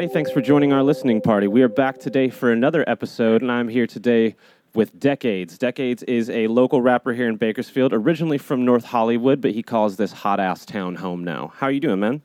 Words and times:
Everybody. 0.00 0.14
Thanks 0.14 0.30
for 0.30 0.40
joining 0.40 0.72
our 0.72 0.82
listening 0.82 1.20
party. 1.20 1.46
We 1.46 1.60
are 1.60 1.68
back 1.68 1.98
today 1.98 2.30
for 2.30 2.50
another 2.50 2.88
episode, 2.88 3.42
and 3.42 3.52
I'm 3.52 3.68
here 3.68 3.86
today 3.86 4.34
with 4.72 4.98
Decadez. 4.98 5.58
Decadez 5.58 6.02
is 6.08 6.30
a 6.30 6.46
local 6.46 6.80
rapper 6.80 7.12
here 7.12 7.28
in 7.28 7.36
Bakersfield, 7.36 7.92
originally 7.92 8.38
from 8.38 8.64
North 8.64 8.84
Hollywood, 8.84 9.42
but 9.42 9.50
he 9.50 9.62
calls 9.62 9.98
this 9.98 10.10
hot 10.10 10.40
ass 10.40 10.64
town 10.64 10.94
home 10.94 11.22
now. 11.22 11.52
How 11.54 11.66
are 11.66 11.70
you 11.70 11.80
doing, 11.80 12.00
man? 12.00 12.22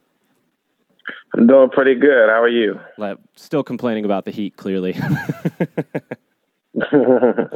I'm 1.33 1.47
doing 1.47 1.69
pretty 1.69 1.95
good. 1.95 2.29
How 2.29 2.41
are 2.41 2.47
you? 2.47 2.79
Like, 2.97 3.17
still 3.35 3.61
complaining 3.61 4.05
about 4.05 4.23
the 4.23 4.31
heat, 4.31 4.55
clearly. 4.55 4.97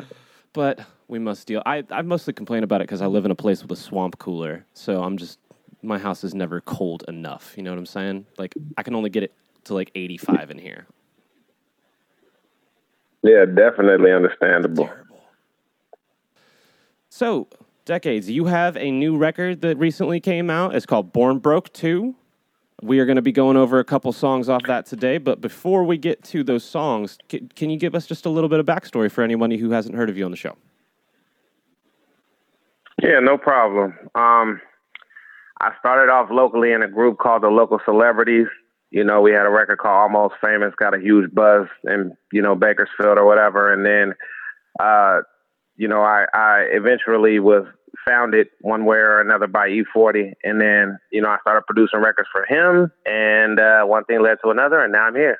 but 0.52 0.81
we 1.08 1.20
must 1.20 1.48
deal. 1.48 1.64
I, 1.66 1.86
I 1.92 2.02
mostly 2.02 2.34
complain 2.34 2.64
about 2.64 2.81
it 2.81 2.90
because 2.90 3.02
I 3.02 3.06
live 3.06 3.23
in 3.23 3.31
a 3.31 3.36
place 3.36 3.62
with 3.62 3.72
a 3.72 3.78
swamp 3.78 4.17
cooler, 4.20 4.66
so 4.73 5.02
I'm 5.02 5.16
just 5.16 5.40
my 5.81 5.98
house 5.98 6.26
is 6.26 6.36
never 6.36 6.59
cold 6.59 7.06
enough. 7.08 7.54
You 7.56 7.64
know 7.64 7.72
what 7.72 7.80
I'm 7.80 7.86
saying? 7.86 8.26
Like 8.38 8.54
I 8.78 8.84
can 8.84 8.95
only 8.95 9.09
get 9.09 9.23
it 9.23 9.34
to 9.66 9.73
like 9.73 9.91
85 9.95 10.52
in 10.52 10.58
here. 10.58 10.88
Yeah, 13.22 13.45
definitely 13.45 14.11
understandable. 14.11 14.86
Terrible. 14.86 15.22
So, 17.09 17.47
Decadez, 17.86 18.28
you 18.28 18.45
have 18.45 18.78
a 18.78 18.92
new 18.92 19.17
record 19.17 19.61
that 19.61 19.78
recently 19.78 20.19
came 20.19 20.50
out. 20.50 20.75
It's 20.75 20.86
called 20.86 21.11
Born 21.11 21.39
Broke 21.39 21.73
2. 21.73 22.16
We 22.81 23.00
are 23.00 23.06
going 23.06 23.17
to 23.17 23.22
be 23.22 23.34
going 23.34 23.58
over 23.58 23.80
a 23.80 23.84
couple 23.84 24.14
songs 24.14 24.47
off 24.47 24.64
that 24.67 24.86
today, 24.86 25.17
but 25.17 25.42
before 25.42 25.84
we 25.84 25.97
get 25.97 26.23
to 26.25 26.44
those 26.44 26.64
songs, 26.64 27.17
can, 27.28 27.50
can 27.56 27.69
you 27.69 27.78
give 27.78 27.94
us 27.94 28.06
just 28.06 28.25
a 28.25 28.30
little 28.30 28.47
bit 28.47 28.62
of 28.62 28.66
backstory 28.66 29.12
for 29.12 29.22
anybody 29.22 29.58
who 29.58 29.72
hasn't 29.72 29.95
heard 29.95 30.09
of 30.09 30.17
you 30.17 30.23
on 30.23 30.31
the 30.31 30.38
show? 30.38 30.56
Yeah, 33.02 33.19
no 33.19 33.38
problem. 33.38 33.97
Um, 34.16 34.62
I 35.59 35.72
started 35.80 36.09
off 36.09 36.30
locally 36.31 36.72
in 36.72 36.81
a 36.81 36.88
group 36.88 37.17
called 37.17 37.44
the 37.44 37.50
Local 37.50 37.80
Celebrities. 37.84 38.47
You 38.92 39.04
know, 39.04 39.22
we 39.22 39.32
had 39.32 39.45
a 39.45 39.50
record 39.50 39.78
called 39.78 40.12
Almost 40.12 40.36
Famous, 40.44 40.73
got 40.76 40.95
a 40.95 41.00
huge 41.00 41.34
buzz 41.34 41.68
in, 41.84 42.14
you 42.34 42.42
know, 42.42 42.56
Bakersfield 42.56 43.18
or 43.18 43.26
whatever. 43.26 43.72
And 43.72 43.86
then, 43.86 44.16
uh, 44.80 45.22
you 45.76 45.88
know, 45.88 46.02
I, 46.02 46.26
I 46.34 46.66
eventually 46.72 47.40
was 47.40 47.66
founded 48.08 48.48
one 48.62 48.86
way 48.86 48.98
or 48.98 49.22
another 49.22 49.48
by 49.48 49.68
E-40. 49.68 50.34
And 50.44 50.59
then, 50.59 50.98
you 51.12 51.22
know, 51.22 51.30
I 51.30 51.38
started 51.42 51.64
producing 51.68 52.02
records 52.02 52.30
for 52.31 52.46
him. 52.46 52.92
And 53.06 53.59
uh, 53.59 53.84
one 53.84 54.06
thing 54.06 54.22
led 54.22 54.38
to 54.44 54.50
another, 54.50 54.80
and 54.80 54.92
now 54.92 55.03
I'm 55.03 55.16
here. 55.16 55.38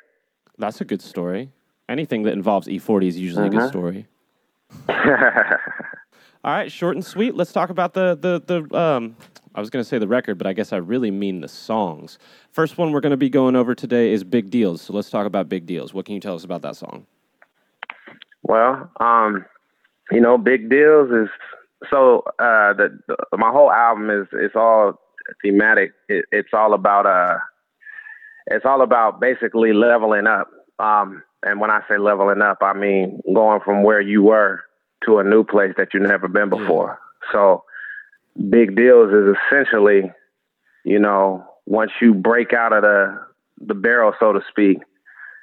That's 0.58 0.80
a 0.80 0.84
good 0.84 1.02
story. 1.02 1.50
Anything 1.88 2.22
that 2.22 2.32
involves 2.32 2.68
E-40 2.68 3.08
is 3.08 3.18
usually 3.18 3.48
a 3.48 3.50
good 3.50 3.68
story. 3.68 4.06
All 4.88 6.52
right, 6.52 6.70
short 6.70 6.96
and 6.96 7.04
sweet. 7.04 7.34
Let's 7.34 7.52
talk 7.52 7.70
about 7.70 7.92
the 7.94 8.16
the 8.18 8.40
the. 8.46 8.78
Um, 8.78 9.16
I 9.54 9.60
was 9.60 9.70
going 9.70 9.82
to 9.82 9.88
say 9.88 9.98
the 9.98 10.08
record, 10.08 10.38
but 10.38 10.46
I 10.46 10.52
guess 10.52 10.72
I 10.72 10.76
really 10.76 11.10
mean 11.10 11.40
the 11.40 11.48
songs. 11.48 12.18
First 12.52 12.78
one 12.78 12.92
we're 12.92 13.00
going 13.00 13.10
to 13.10 13.16
be 13.16 13.30
going 13.30 13.56
over 13.56 13.74
today 13.74 14.12
is 14.12 14.22
Big 14.22 14.50
Deals. 14.50 14.82
So 14.82 14.92
let's 14.92 15.10
talk 15.10 15.26
about 15.26 15.48
Big 15.48 15.66
Deals. 15.66 15.92
What 15.92 16.06
can 16.06 16.14
you 16.14 16.20
tell 16.20 16.34
us 16.34 16.44
about 16.44 16.62
that 16.62 16.76
song? 16.76 17.06
Well, 18.42 18.90
um, 19.00 19.44
you 20.10 20.20
know, 20.20 20.38
Big 20.38 20.70
Deals 20.70 21.10
is 21.10 21.28
so 21.90 22.22
uh, 22.38 22.74
the, 22.74 22.98
the 23.08 23.16
my 23.38 23.50
whole 23.50 23.72
album 23.72 24.10
is 24.10 24.26
it's 24.32 24.54
all 24.54 25.00
thematic. 25.42 25.92
It, 26.08 26.26
it's 26.30 26.50
all 26.52 26.74
about 26.74 27.06
uh, 27.06 27.38
it's 28.46 28.64
all 28.64 28.82
about 28.82 29.20
basically 29.20 29.72
leveling 29.72 30.26
up. 30.26 30.48
Um, 30.78 31.22
and 31.42 31.60
when 31.60 31.70
I 31.70 31.80
say 31.88 31.98
leveling 31.98 32.42
up, 32.42 32.58
I 32.60 32.72
mean 32.72 33.20
going 33.32 33.60
from 33.64 33.82
where 33.82 34.00
you 34.00 34.22
were 34.22 34.60
to 35.06 35.18
a 35.18 35.24
new 35.24 35.42
place 35.44 35.72
that 35.76 35.88
you've 35.92 36.02
never 36.02 36.28
been 36.28 36.50
before. 36.50 36.98
So 37.32 37.64
big 38.36 38.76
deals 38.76 39.12
is 39.12 39.36
essentially, 39.36 40.10
you 40.84 40.98
know, 40.98 41.44
once 41.66 41.90
you 42.00 42.14
break 42.14 42.52
out 42.52 42.72
of 42.72 42.82
the 42.82 43.26
the 43.66 43.74
barrel, 43.74 44.14
so 44.18 44.32
to 44.32 44.40
speak, 44.48 44.78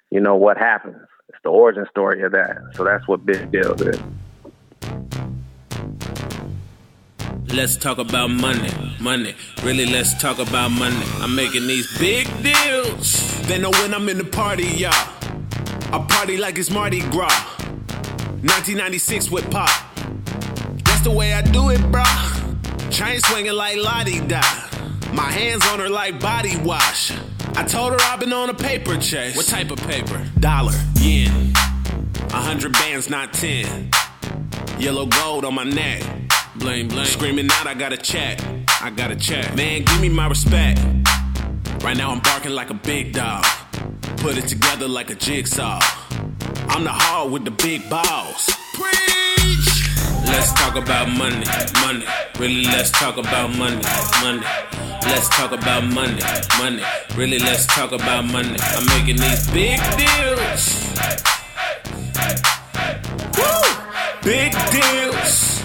you 0.09 0.19
know 0.19 0.35
what 0.35 0.57
happens. 0.57 1.07
It's 1.29 1.37
the 1.43 1.49
origin 1.49 1.85
story 1.89 2.23
of 2.23 2.31
that. 2.31 2.57
So 2.73 2.83
that's 2.83 3.07
what 3.07 3.25
big 3.25 3.51
deals 3.51 3.81
is. 3.81 4.01
Let's 7.53 7.77
talk 7.77 7.97
about 7.97 8.29
money, 8.29 8.71
money. 8.99 9.35
Really, 9.63 9.85
let's 9.85 10.19
talk 10.19 10.39
about 10.39 10.69
money. 10.71 11.01
I'm 11.19 11.35
making 11.35 11.67
these 11.67 11.97
big 11.97 12.27
deals. 12.43 13.47
They 13.47 13.57
know 13.57 13.71
when 13.71 13.93
I'm 13.93 14.09
in 14.09 14.17
the 14.17 14.25
party, 14.25 14.67
y'all. 14.67 14.91
I 15.93 16.05
party 16.09 16.37
like 16.37 16.57
it's 16.57 16.69
Mardi 16.69 17.01
Gras. 17.09 17.31
1996 18.43 19.31
with 19.31 19.49
Pop. 19.49 19.69
That's 20.83 21.01
the 21.01 21.11
way 21.11 21.33
I 21.33 21.41
do 21.41 21.69
it, 21.69 21.81
bro. 21.91 22.03
Chain 22.91 23.19
swinging 23.19 23.53
like 23.53 23.77
Lottie 23.77 24.19
da. 24.21 24.41
My 25.13 25.29
hands 25.31 25.65
on 25.67 25.79
her 25.79 25.89
like 25.89 26.19
body 26.19 26.57
wash. 26.57 27.11
I 27.55 27.63
told 27.63 27.93
her 27.93 27.97
I've 28.01 28.19
been 28.19 28.33
on 28.33 28.49
a 28.49 28.53
paper 28.53 28.97
chase. 28.97 29.35
What 29.35 29.47
type 29.47 29.71
of 29.71 29.79
paper? 29.79 30.25
Dollar, 30.39 30.73
yen. 30.99 31.53
A 32.29 32.41
hundred 32.41 32.73
bands, 32.73 33.09
not 33.09 33.33
ten. 33.33 33.89
Yellow 34.79 35.05
gold 35.05 35.43
on 35.45 35.55
my 35.55 35.63
neck. 35.63 36.03
Bling, 36.55 36.87
bling. 36.87 37.05
Screaming 37.05 37.49
out, 37.51 37.67
I 37.67 37.73
got 37.73 37.93
a 37.93 37.97
check. 37.97 38.39
I 38.81 38.89
got 38.89 39.11
a 39.11 39.15
check. 39.15 39.55
Man, 39.55 39.83
give 39.83 40.01
me 40.01 40.09
my 40.09 40.27
respect. 40.27 40.79
Right 41.83 41.97
now, 41.97 42.11
I'm 42.11 42.19
barking 42.19 42.51
like 42.51 42.69
a 42.69 42.75
big 42.75 43.13
dog. 43.13 43.45
Put 44.17 44.37
it 44.37 44.47
together 44.47 44.87
like 44.87 45.09
a 45.09 45.15
jigsaw. 45.15 45.79
I'm 46.69 46.83
the 46.83 46.91
hard 46.91 47.31
with 47.31 47.45
the 47.45 47.51
big 47.51 47.89
balls. 47.89 48.49
Let's 50.27 50.51
talk 50.53 50.75
about 50.75 51.07
money, 51.09 51.45
money. 51.81 52.05
Really, 52.37 52.63
let's 52.65 52.91
talk 52.91 53.17
about 53.17 53.55
money, 53.57 53.81
money. 54.21 54.45
Let's 55.03 55.29
talk 55.29 55.53
about 55.53 55.85
money, 55.85 56.21
money. 56.57 56.83
Really, 57.15 57.39
let's 57.39 57.65
talk 57.65 57.93
about 57.93 58.25
money. 58.25 58.57
I'm 58.59 58.85
making 58.87 59.17
these 59.17 59.49
big 59.51 59.79
deals. 59.95 60.93
Woo! 63.37 63.67
Big 64.21 64.51
deals. 64.71 65.63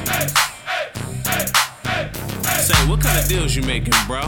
Say, 2.63 2.89
what 2.89 3.01
kind 3.01 3.19
of 3.19 3.29
deals 3.29 3.57
you 3.57 3.63
making, 3.63 3.95
bro? 4.07 4.23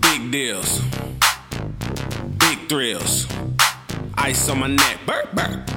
Big 0.00 0.32
deals. 0.32 0.80
Big 2.38 2.68
thrills. 2.68 3.28
Ice 4.18 4.48
on 4.48 4.58
my 4.58 4.66
neck, 4.66 4.98
burp, 5.06 5.32
burp. 5.32 5.70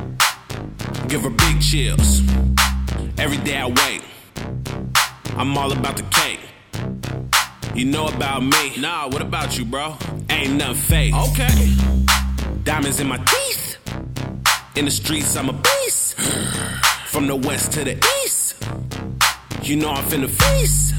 Give 1.08 1.22
her 1.22 1.30
big 1.30 1.62
chills. 1.62 2.22
Every 3.18 3.38
day 3.38 3.58
I 3.58 3.66
wait. 3.66 4.02
I'm 5.38 5.58
all 5.58 5.72
about 5.72 5.98
the 5.98 6.04
cake. 6.04 6.40
You 7.74 7.86
know 7.86 8.08
about 8.08 8.44
me. 8.44 8.78
Nah, 8.78 9.08
what 9.08 9.22
about 9.22 9.58
you, 9.58 9.66
bro? 9.66 9.96
Ain't 10.30 10.54
nothing 10.54 10.76
fake. 10.76 11.14
Okay. 11.16 11.74
Diamonds 12.64 13.00
in 13.00 13.08
my 13.08 13.18
teeth. 13.18 13.78
In 14.76 14.86
the 14.86 14.92
streets, 14.92 15.36
I'm 15.36 15.50
a 15.50 15.54
beast. 15.54 16.20
From 17.08 17.26
the 17.26 17.36
west 17.36 17.72
to 17.74 17.84
the 17.84 17.96
east. 18.24 18.64
You 19.64 19.78
know 19.78 19.90
I'm 19.90 20.04
finna 20.06 20.30
feast. 20.30 20.94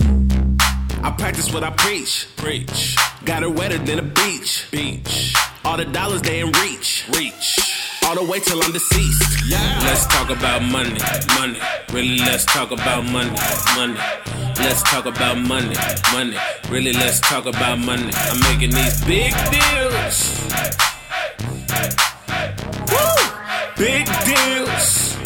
I 1.04 1.12
practice 1.12 1.52
what 1.52 1.62
I 1.62 1.70
preach. 1.70 2.26
Preach. 2.36 2.96
Got 3.24 3.42
her 3.42 3.50
wetter 3.50 3.78
than 3.78 4.00
a 4.00 4.02
beach. 4.02 4.66
Beach. 4.72 5.34
All 5.64 5.76
the 5.76 5.84
dollars 5.84 6.22
they 6.22 6.40
in 6.40 6.50
reach. 6.50 7.08
Reach. 7.16 7.67
All 8.08 8.14
the 8.14 8.24
way 8.24 8.40
till 8.40 8.58
I'm 8.64 8.72
deceased. 8.72 9.44
Yeah. 9.46 9.80
Let's 9.82 10.06
talk 10.06 10.30
about 10.30 10.62
money, 10.62 10.98
money. 11.38 11.60
Really, 11.92 12.16
let's 12.20 12.46
talk 12.46 12.70
about 12.70 13.04
money, 13.04 13.36
money. 13.76 14.00
Let's 14.56 14.82
talk 14.84 15.04
about 15.04 15.36
money, 15.36 15.76
money. 16.10 16.34
Really, 16.70 16.94
let's 16.94 17.20
talk 17.20 17.44
about 17.44 17.78
money. 17.78 18.10
I'm 18.14 18.40
making 18.48 18.70
these 18.70 19.04
big 19.04 19.34
deals. 19.52 20.40
Woo! 22.88 23.12
Big 23.76 24.06
deals. 24.24 25.18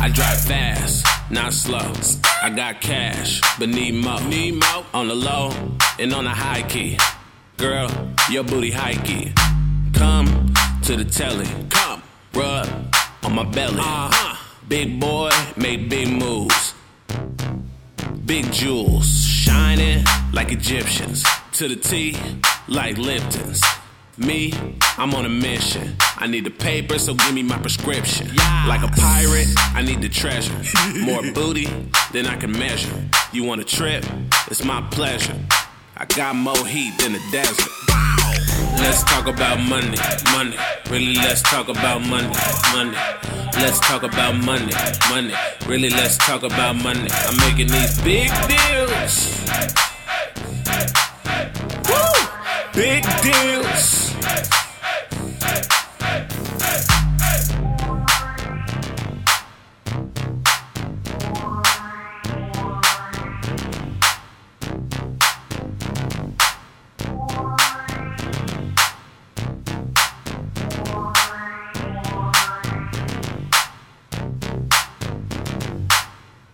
I 0.00 0.10
drive 0.12 0.40
fast, 0.40 1.06
not 1.30 1.52
slow. 1.52 1.92
I 2.42 2.50
got 2.50 2.80
cash, 2.80 3.40
but 3.56 3.68
need 3.68 3.94
more. 3.94 4.20
Need 4.22 4.54
more 4.54 4.84
on 4.92 5.06
the 5.06 5.14
low 5.14 5.52
and 6.00 6.12
on 6.12 6.24
the 6.24 6.30
high 6.30 6.62
key. 6.62 6.98
Girl, 7.56 7.88
your 8.28 8.42
booty 8.42 8.72
high 8.72 8.94
key. 8.94 9.32
Come 10.02 10.52
to 10.82 10.96
the 10.96 11.04
telly. 11.04 11.46
Come, 11.70 12.02
rub 12.34 12.68
on 13.22 13.36
my 13.36 13.44
belly. 13.44 13.78
Uh-huh. 13.78 14.36
Big 14.66 14.98
boy, 14.98 15.30
make 15.56 15.88
big 15.88 16.08
moves. 16.08 16.74
Big 18.26 18.50
jewels, 18.52 19.06
shining 19.24 20.04
like 20.32 20.50
Egyptians. 20.50 21.24
To 21.52 21.68
the 21.68 21.76
T, 21.76 22.16
like 22.66 22.98
Lipton's. 22.98 23.62
Me, 24.18 24.52
I'm 24.98 25.14
on 25.14 25.24
a 25.24 25.28
mission. 25.28 25.94
I 26.16 26.26
need 26.26 26.46
the 26.46 26.50
paper, 26.50 26.98
so 26.98 27.14
give 27.14 27.32
me 27.32 27.44
my 27.44 27.58
prescription. 27.58 28.26
Yes. 28.34 28.68
Like 28.68 28.82
a 28.82 28.92
pirate, 29.00 29.46
I 29.72 29.82
need 29.82 30.02
the 30.02 30.08
treasure. 30.08 30.60
More 31.00 31.22
booty 31.32 31.68
than 32.10 32.26
I 32.26 32.34
can 32.34 32.50
measure. 32.50 33.08
You 33.32 33.44
want 33.44 33.60
a 33.60 33.64
trip? 33.64 34.04
It's 34.48 34.64
my 34.64 34.80
pleasure. 34.90 35.38
I 35.96 36.06
got 36.06 36.34
more 36.34 36.66
heat 36.66 36.98
than 36.98 37.12
the 37.12 37.22
desert. 37.30 37.68
Let's 38.82 39.04
talk 39.04 39.28
about 39.28 39.60
money, 39.60 39.96
money. 40.32 40.56
Really, 40.90 41.14
let's 41.14 41.40
talk 41.42 41.68
about 41.68 42.00
money, 42.02 42.34
money. 42.72 42.96
Let's 43.54 43.78
talk 43.78 44.02
about 44.02 44.34
money, 44.34 44.72
money. 45.08 45.32
Really, 45.66 45.88
let's 45.88 46.18
talk 46.18 46.42
about 46.42 46.74
money. 46.74 47.08
I'm 47.10 47.36
making 47.38 47.68
these 47.68 48.00
big 48.02 48.30
deals. 48.50 49.46
Woo! 51.88 52.12
big 52.74 53.04
deals. 53.22 54.11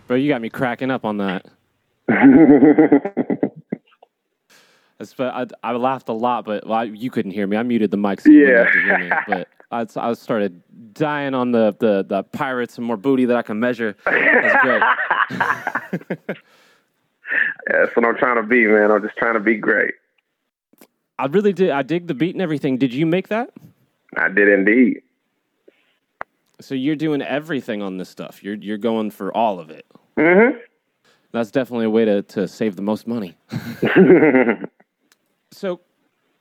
Bro, 0.09 0.17
you 0.17 0.27
got 0.27 0.41
me 0.41 0.49
cracking 0.49 0.89
up 0.89 1.05
on 1.05 1.17
that. 1.17 1.45
But 5.15 5.33
I, 5.33 5.69
I 5.69 5.71
laughed 5.71 6.09
a 6.09 6.13
lot, 6.13 6.43
but 6.43 6.67
well, 6.67 6.79
I, 6.79 6.83
you 6.83 7.09
couldn't 7.09 7.31
hear 7.31 7.47
me. 7.47 7.55
I 7.55 7.63
muted 7.63 7.89
the 7.89 7.95
mic 7.95 8.19
so 8.19 8.29
you 8.29 8.41
wouldn't 8.41 8.65
have 8.65 8.73
to 8.73 8.81
hear 8.81 8.97
me. 8.97 9.09
But 9.29 9.47
I, 9.71 10.09
I 10.09 10.11
started 10.11 10.61
dying 10.93 11.33
on 11.33 11.53
the, 11.53 11.73
the, 11.79 12.03
the 12.05 12.23
pirates 12.23 12.77
and 12.77 12.85
more 12.85 12.97
booty 12.97 13.23
that 13.23 13.37
I 13.37 13.41
can 13.41 13.61
measure. 13.61 13.95
That's 14.03 14.61
great. 14.61 14.81
That's 17.67 17.95
what 17.95 18.05
I'm 18.05 18.17
trying 18.17 18.35
to 18.35 18.43
be, 18.43 18.67
man. 18.67 18.91
I'm 18.91 19.01
just 19.01 19.15
trying 19.15 19.35
to 19.35 19.39
be 19.39 19.55
great. 19.55 19.93
I 21.17 21.27
really 21.27 21.53
did. 21.53 21.69
I 21.69 21.81
dig 21.81 22.07
the 22.07 22.13
beat 22.13 22.35
and 22.35 22.41
everything. 22.41 22.77
Did 22.77 22.93
you 22.93 23.05
make 23.05 23.29
that? 23.29 23.51
I 24.17 24.27
did 24.27 24.49
indeed. 24.49 25.01
So 26.59 26.75
you're 26.75 26.97
doing 26.97 27.21
everything 27.21 27.81
on 27.81 27.95
this 27.95 28.09
stuff. 28.09 28.43
You're 28.43 28.55
you're 28.55 28.77
going 28.77 29.11
for 29.11 29.33
all 29.33 29.61
of 29.61 29.69
it. 29.69 29.85
Mm-hmm. 30.19 30.57
That's 31.31 31.51
definitely 31.51 31.85
a 31.85 31.89
way 31.89 32.05
to, 32.05 32.21
to 32.23 32.47
save 32.47 32.75
the 32.75 32.81
most 32.81 33.07
money. 33.07 33.37
so 35.51 35.79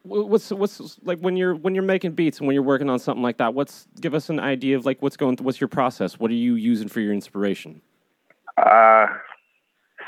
what's 0.02 0.50
what's 0.50 0.98
like 1.04 1.18
when 1.20 1.36
you're 1.36 1.54
when 1.54 1.74
you're 1.74 1.84
making 1.84 2.12
beats 2.12 2.38
and 2.38 2.46
when 2.46 2.54
you're 2.54 2.62
working 2.62 2.90
on 2.90 2.98
something 2.98 3.22
like 3.22 3.36
that, 3.36 3.54
what's 3.54 3.86
give 4.00 4.14
us 4.14 4.30
an 4.30 4.40
idea 4.40 4.76
of 4.76 4.84
like 4.84 5.00
what's 5.02 5.16
going 5.16 5.36
what's 5.42 5.60
your 5.60 5.68
process? 5.68 6.18
What 6.18 6.30
are 6.30 6.34
you 6.34 6.54
using 6.54 6.88
for 6.88 7.00
your 7.00 7.12
inspiration? 7.12 7.80
Uh, 8.56 9.06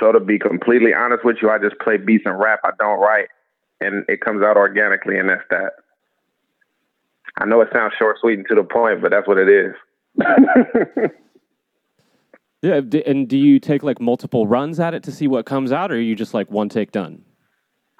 so 0.00 0.10
to 0.12 0.18
be 0.18 0.38
completely 0.38 0.92
honest 0.94 1.24
with 1.24 1.36
you, 1.42 1.50
I 1.50 1.58
just 1.58 1.78
play 1.78 1.96
beats 1.96 2.24
and 2.26 2.40
rap. 2.40 2.60
I 2.64 2.70
don't 2.78 2.98
write, 2.98 3.28
and 3.80 4.04
it 4.08 4.20
comes 4.20 4.42
out 4.42 4.56
organically, 4.56 5.18
and 5.18 5.28
that's 5.28 5.44
that. 5.50 5.72
I 7.38 7.44
know 7.44 7.60
it 7.60 7.68
sounds 7.72 7.92
short, 7.98 8.16
sweet, 8.20 8.38
and 8.38 8.48
to 8.48 8.56
the 8.56 8.64
point, 8.64 9.02
but 9.02 9.12
that's 9.12 9.28
what 9.28 9.38
it 9.38 9.48
is. 9.48 9.74
Yeah, 12.62 12.80
and 13.06 13.26
do 13.26 13.38
you 13.38 13.58
take 13.58 13.82
like 13.82 14.00
multiple 14.00 14.46
runs 14.46 14.78
at 14.80 14.92
it 14.92 15.02
to 15.04 15.12
see 15.12 15.26
what 15.26 15.46
comes 15.46 15.72
out, 15.72 15.90
or 15.90 15.94
are 15.94 16.00
you 16.00 16.14
just 16.14 16.34
like 16.34 16.50
one 16.50 16.68
take 16.68 16.92
done? 16.92 17.24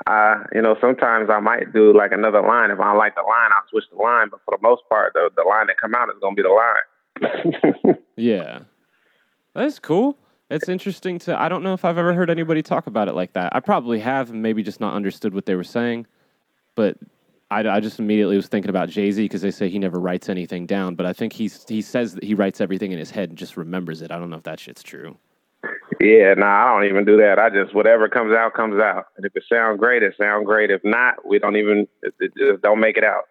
Uh, 0.07 0.45
you 0.53 0.61
know, 0.63 0.77
sometimes 0.81 1.29
I 1.31 1.41
might 1.41 1.73
do 1.73 1.97
like 1.97 2.13
another 2.13 2.43
line. 2.43 2.71
If 2.71 2.81
I 2.81 2.93
like 2.93 3.15
the 3.15 3.23
line, 3.23 3.51
I'll 3.53 3.69
switch 3.71 3.85
the 3.91 3.97
line. 3.97 4.29
But 4.31 4.41
for 4.45 4.57
the 4.57 4.63
most 4.63 4.83
part, 4.89 5.13
the 5.15 5.31
the 5.37 5.43
line 5.49 5.67
that 5.69 5.77
come 5.81 5.95
out 5.95 6.09
is 6.09 6.17
gonna 6.21 6.35
be 6.35 6.43
the 6.43 6.49
line. 6.49 7.97
Yeah, 8.17 8.61
that's 9.55 9.79
cool. 9.79 10.19
It's 10.51 10.69
interesting 10.69 11.19
to. 11.21 11.41
I 11.41 11.49
don't 11.49 11.63
know 11.63 11.73
if 11.73 11.87
I've 11.87 11.97
ever 11.97 12.13
heard 12.13 12.29
anybody 12.29 12.63
talk 12.63 12.87
about 12.87 13.09
it 13.09 13.15
like 13.15 13.33
that. 13.33 13.57
I 13.57 13.61
probably 13.61 13.99
have, 14.01 14.29
and 14.29 14.43
maybe 14.43 14.63
just 14.63 14.79
not 14.79 14.93
understood 14.93 15.33
what 15.33 15.47
they 15.47 15.55
were 15.55 15.65
saying. 15.65 16.07
But 16.75 16.99
I, 17.51 17.69
I 17.69 17.81
just 17.81 17.99
immediately 17.99 18.37
was 18.37 18.47
thinking 18.47 18.71
about 18.71 18.89
Jay 18.89 19.11
Z 19.11 19.23
because 19.23 19.43
they 19.43 19.51
say 19.51 19.69
he 19.69 19.79
never 19.79 19.99
writes 19.99 20.29
anything 20.29 20.67
down. 20.67 20.95
But 20.95 21.07
I 21.07 21.13
think 21.13 21.33
he's 21.33 21.65
he 21.69 21.83
says 21.83 22.15
that 22.15 22.23
he 22.25 22.35
writes 22.35 22.61
everything 22.61 22.93
in 22.93 22.99
his 22.99 23.11
head 23.11 23.29
and 23.31 23.39
just 23.39 23.57
remembers 23.57 24.03
it. 24.03 24.11
I 24.13 24.19
don't 24.19 24.31
know 24.31 24.37
if 24.37 24.45
that 24.45 24.61
shit's 24.61 24.83
true. 24.83 25.17
yeah, 26.01 26.35
nah, 26.35 26.47
I 26.67 26.73
don't 26.73 26.89
even 26.89 27.05
do 27.05 27.17
that. 27.17 27.39
I 27.39 27.51
just 27.51 27.75
whatever 27.75 28.09
comes 28.09 28.35
out 28.35 28.55
comes 28.55 28.81
out. 28.81 29.07
And 29.17 29.27
if 29.27 29.35
it 29.35 29.43
sounds 29.53 29.79
great, 29.81 30.03
it 30.03 30.15
sounds 30.17 30.47
great. 30.47 30.71
If 30.71 30.81
not, 30.85 31.27
we 31.27 31.39
don't 31.39 31.57
even 31.57 31.89
it, 32.03 32.15
it 32.21 32.33
just 32.37 32.63
don't 32.63 32.81
make 32.81 32.97
it 32.97 33.05
out. 33.05 33.25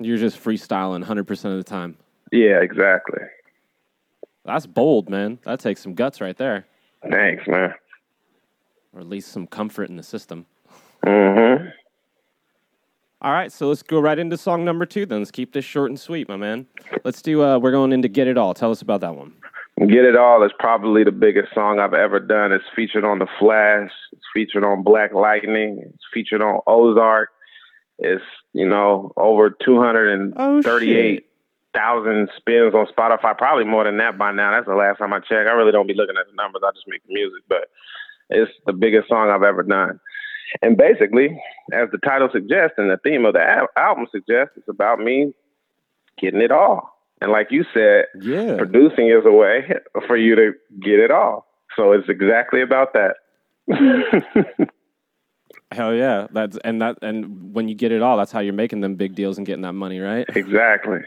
You're 0.00 0.18
just 0.18 0.42
freestyling 0.42 1.00
100 1.00 1.26
percent 1.26 1.54
of 1.54 1.58
the 1.58 1.70
time. 1.70 1.96
Yeah, 2.32 2.60
exactly. 2.60 3.22
That's 4.44 4.66
bold, 4.66 5.08
man. 5.10 5.38
That 5.44 5.60
takes 5.60 5.80
some 5.82 5.94
guts 5.94 6.20
right 6.20 6.36
there, 6.36 6.66
Thanks, 7.10 7.46
man. 7.46 7.74
or 8.92 9.00
at 9.00 9.06
least 9.06 9.30
some 9.30 9.46
comfort 9.46 9.90
in 9.90 9.96
the 9.96 10.02
system. 10.02 10.46
Mm-hmm. 11.06 11.68
All 13.22 13.32
right, 13.32 13.52
so 13.52 13.68
let's 13.68 13.82
go 13.82 14.00
right 14.00 14.18
into 14.18 14.38
song 14.38 14.64
number 14.64 14.86
two. 14.86 15.04
Then 15.04 15.18
let's 15.18 15.30
keep 15.30 15.52
this 15.52 15.66
short 15.66 15.90
and 15.90 16.00
sweet, 16.00 16.26
my 16.28 16.36
man. 16.36 16.66
Let's 17.04 17.20
do. 17.20 17.42
Uh, 17.42 17.58
we're 17.58 17.70
going 17.70 17.92
into 17.92 18.08
"Get 18.08 18.26
It 18.28 18.38
All." 18.38 18.54
Tell 18.54 18.70
us 18.70 18.80
about 18.80 19.02
that 19.02 19.14
one. 19.14 19.34
Get 19.78 20.04
It 20.04 20.16
All 20.16 20.42
is 20.42 20.52
probably 20.58 21.04
the 21.04 21.12
biggest 21.12 21.52
song 21.54 21.80
I've 21.80 21.92
ever 21.92 22.18
done. 22.18 22.50
It's 22.52 22.64
featured 22.74 23.04
on 23.04 23.18
The 23.18 23.26
Flash. 23.38 23.90
It's 24.12 24.24
featured 24.32 24.64
on 24.64 24.82
Black 24.82 25.12
Lightning. 25.12 25.82
It's 25.84 26.04
featured 26.14 26.40
on 26.40 26.60
Ozark. 26.66 27.28
It's, 27.98 28.24
you 28.54 28.66
know, 28.66 29.12
over 29.18 29.50
238,000 29.64 32.28
spins 32.36 32.74
on 32.74 32.86
Spotify. 32.86 33.36
Probably 33.36 33.64
more 33.64 33.84
than 33.84 33.98
that 33.98 34.16
by 34.16 34.32
now. 34.32 34.52
That's 34.52 34.66
the 34.66 34.74
last 34.74 34.96
time 34.98 35.12
I 35.12 35.18
checked. 35.20 35.46
I 35.48 35.52
really 35.52 35.72
don't 35.72 35.86
be 35.86 35.92
looking 35.94 36.16
at 36.18 36.26
the 36.26 36.32
numbers. 36.36 36.62
I 36.64 36.70
just 36.72 36.88
make 36.88 37.06
the 37.06 37.12
music. 37.12 37.42
But 37.48 37.68
it's 38.30 38.50
the 38.66 38.72
biggest 38.72 39.08
song 39.08 39.28
I've 39.30 39.42
ever 39.42 39.62
done. 39.62 40.00
And 40.62 40.76
basically, 40.76 41.40
as 41.72 41.88
the 41.92 41.98
title 41.98 42.28
suggests 42.32 42.74
and 42.78 42.90
the 42.90 42.98
theme 43.04 43.24
of 43.24 43.34
the 43.34 43.42
al- 43.42 43.68
album 43.76 44.06
suggests, 44.10 44.54
it's 44.56 44.68
about 44.68 44.98
me 45.00 45.32
getting 46.18 46.40
it 46.40 46.50
all. 46.50 46.96
And 47.22 47.30
like 47.30 47.48
you 47.50 47.64
said, 47.74 48.06
Yeah. 48.20 48.56
producing 48.56 49.08
is 49.08 49.24
a 49.26 49.30
way 49.32 49.68
for 50.06 50.16
you 50.16 50.34
to 50.36 50.52
get 50.80 50.98
it 50.98 51.10
all. 51.10 51.46
So 51.76 51.92
it's 51.92 52.08
exactly 52.08 52.62
about 52.62 52.94
that. 52.94 53.16
Hell 55.72 55.94
yeah. 55.94 56.26
That's 56.32 56.56
and 56.64 56.82
that 56.82 56.98
and 57.02 57.54
when 57.54 57.68
you 57.68 57.74
get 57.74 57.92
it 57.92 58.02
all, 58.02 58.16
that's 58.16 58.32
how 58.32 58.40
you're 58.40 58.52
making 58.54 58.80
them 58.80 58.96
big 58.96 59.14
deals 59.14 59.38
and 59.38 59.46
getting 59.46 59.62
that 59.62 59.74
money, 59.74 60.00
right? 60.00 60.26
exactly. 60.34 60.98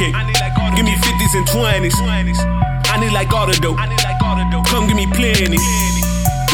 Need 0.00 0.40
like 0.40 0.56
auto 0.56 0.72
cake. 0.72 0.76
Give 0.76 0.86
me 0.88 0.96
50s 0.96 1.32
and 1.36 1.46
20s. 1.52 1.96
I 2.88 2.96
need 3.00 3.12
like 3.12 3.32
auto 3.32 3.52
dope. 3.60 3.76
Come 4.66 4.88
give 4.88 4.96
me 4.96 5.06
plenty. 5.06 5.60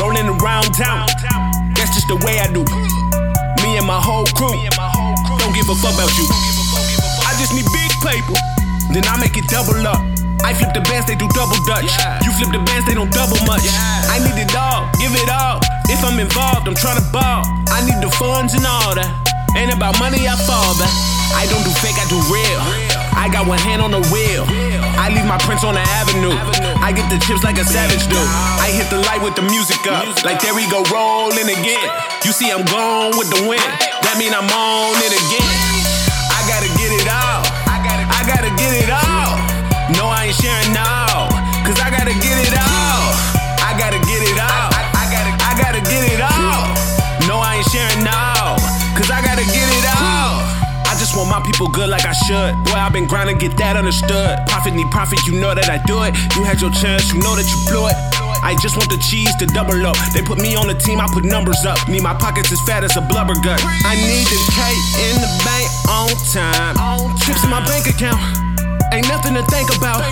Rolling 0.00 0.26
around 0.26 0.75
town. 0.75 1.07
That's 1.79 1.95
just 1.95 2.09
the 2.09 2.19
way 2.26 2.41
I 2.43 2.50
do. 2.50 2.65
Hmm. 2.67 3.62
Me 3.62 3.79
and 3.79 3.87
my 3.87 4.00
whole 4.00 4.26
crew. 4.35 4.53
Don't 5.38 5.55
give 5.55 5.69
a 5.71 5.76
fuck 5.79 5.95
about 5.95 6.11
you. 6.19 6.26
I 7.23 7.35
just 7.38 7.55
need 7.55 7.67
big 7.71 7.91
paper. 8.03 8.35
Then 8.91 9.07
I 9.07 9.19
make 9.21 9.37
it 9.37 9.47
double 9.49 9.79
up. 9.87 10.03
I 10.43 10.55
flip 10.55 10.75
the 10.75 10.83
bands, 10.87 11.07
they 11.07 11.17
do 11.17 11.26
double 11.35 11.59
dutch. 11.67 11.91
You 12.23 12.31
flip 12.38 12.55
the 12.55 12.62
bands, 12.62 12.87
they 12.87 12.95
don't 12.95 13.11
double 13.11 13.38
much. 13.47 13.67
I 14.11 14.23
need 14.23 14.38
it 14.38 14.55
all, 14.55 14.87
give 14.99 15.11
it 15.11 15.31
all. 15.31 15.59
If 15.91 16.03
I'm 16.05 16.19
involved, 16.19 16.69
I'm 16.69 16.75
trying 16.75 17.03
to 17.03 17.07
ball. 17.11 17.43
I 17.71 17.83
need 17.83 17.99
the 17.99 18.11
funds 18.15 18.55
and 18.55 18.67
all 18.67 18.95
that. 18.95 19.11
Ain't 19.59 19.75
about 19.75 19.99
money, 19.99 20.29
I 20.29 20.37
fall 20.47 20.79
back. 20.79 20.93
I 21.35 21.47
don't 21.50 21.65
do 21.67 21.73
fake, 21.83 21.99
I 21.99 22.07
do 22.07 22.19
real. 22.31 22.86
I 23.16 23.28
got 23.32 23.49
one 23.49 23.58
hand 23.58 23.80
on 23.80 23.90
the 23.90 24.04
wheel. 24.12 24.44
I 25.00 25.08
leave 25.08 25.25
my 25.25 25.38
prints 25.40 25.64
on 25.64 25.75
the 25.75 25.85
avenue. 25.99 26.37
I 26.85 26.92
get 26.92 27.08
the 27.08 27.18
chips 27.25 27.42
like 27.42 27.58
a 27.58 27.64
savage 27.64 28.06
do. 28.06 28.20
I 28.61 28.68
hit 28.70 28.88
the 28.92 29.00
light 29.08 29.25
with 29.25 29.35
the 29.35 29.42
music 29.42 29.80
up. 29.88 30.04
Like 30.23 30.38
there 30.40 30.54
we 30.54 30.68
go, 30.68 30.85
rolling 30.92 31.49
again. 31.49 31.88
You 32.25 32.32
see, 32.32 32.52
I'm 32.52 32.64
gone 32.68 33.16
with 33.18 33.32
the 33.32 33.49
wind. 33.49 33.73
That 34.04 34.16
mean 34.20 34.32
I'm 34.37 34.46
on 34.46 34.96
it 35.00 35.14
again. 35.16 35.50
I 36.30 36.40
gotta 36.46 36.70
get 36.76 36.92
it 36.92 37.08
all. 37.08 37.42
I 37.66 38.23
gotta 38.28 38.52
get 38.54 38.73
it 38.85 38.90
all. 38.92 39.32
No, 39.96 40.08
I 40.08 40.26
ain't 40.26 40.37
sharing 40.37 40.73
now. 40.73 41.05
People 51.47 51.69
good 51.71 51.88
like 51.88 52.05
I 52.05 52.12
should. 52.26 52.53
Boy, 52.67 52.76
I've 52.76 52.93
been 52.93 53.07
grinding, 53.07 53.38
get 53.38 53.57
that 53.57 53.79
understood. 53.79 54.37
Profit 54.50 54.75
need 54.75 54.91
profit, 54.91 55.23
you 55.25 55.38
know 55.38 55.55
that 55.55 55.71
I 55.71 55.79
do 55.87 56.03
it. 56.03 56.12
You 56.35 56.43
had 56.43 56.61
your 56.61 56.75
chance, 56.75 57.15
you 57.15 57.23
know 57.23 57.38
that 57.38 57.47
you 57.47 57.59
blew 57.71 57.87
it. 57.87 57.97
I 58.43 58.59
just 58.59 58.76
want 58.76 58.91
the 58.91 58.99
cheese 58.99 59.33
to 59.38 59.47
double 59.47 59.79
up. 59.87 59.97
They 60.12 60.21
put 60.21 60.43
me 60.43 60.59
on 60.59 60.67
the 60.67 60.75
team, 60.75 61.00
I 61.00 61.07
put 61.09 61.25
numbers 61.25 61.65
up. 61.65 61.79
Need 61.88 62.03
my 62.03 62.15
pockets 62.15 62.50
as 62.53 62.61
fat 62.67 62.85
as 62.85 62.99
a 62.99 63.03
blubber 63.07 63.38
gut. 63.41 63.62
I 63.62 63.95
need 63.97 64.26
the 64.26 64.41
K 64.53 64.59
in 65.09 65.15
the 65.23 65.31
bank 65.47 65.67
on 65.88 66.11
time. 66.35 66.75
Chips 67.23 67.43
in 67.47 67.50
my 67.50 67.62
bank 67.65 67.87
account. 67.87 68.21
Ain't 68.93 69.09
nothing 69.09 69.35
to 69.35 69.43
think 69.49 69.71
about. 69.75 70.03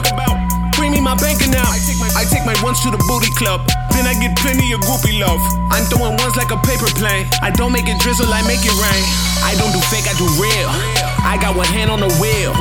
Bring 0.74 0.90
me 0.90 1.00
my 1.00 1.14
bank 1.18 1.42
account. 1.42 1.70
I 2.18 2.24
take 2.26 2.46
my 2.46 2.56
ones 2.62 2.82
to 2.82 2.90
the 2.90 2.98
booty 3.06 3.30
club. 3.38 3.66
Then 3.94 4.06
I 4.10 4.14
get 4.18 4.34
plenty 4.38 4.72
of 4.74 4.80
groupie 4.82 5.20
love. 5.20 5.38
I'm 5.70 5.86
throwing 5.86 6.18
ones 6.18 6.34
like 6.34 6.50
a 6.50 6.58
paper 6.66 6.90
plane. 6.98 7.30
I 7.42 7.50
don't 7.50 7.70
make 7.70 7.86
it 7.86 8.00
drizzle, 8.00 8.26
I 8.26 8.42
make 8.42 8.66
it 8.66 8.74
rain. 8.74 9.04
I 9.46 9.54
don't 9.58 9.70
do 9.70 9.78
fake, 9.86 10.10
I 10.10 10.14
do 10.18 10.26
real. 10.42 11.03
I 11.24 11.40
got 11.40 11.56
one 11.56 11.66
hand 11.66 11.90
on 11.90 12.00
the 12.00 12.12
wheel. 12.20 12.52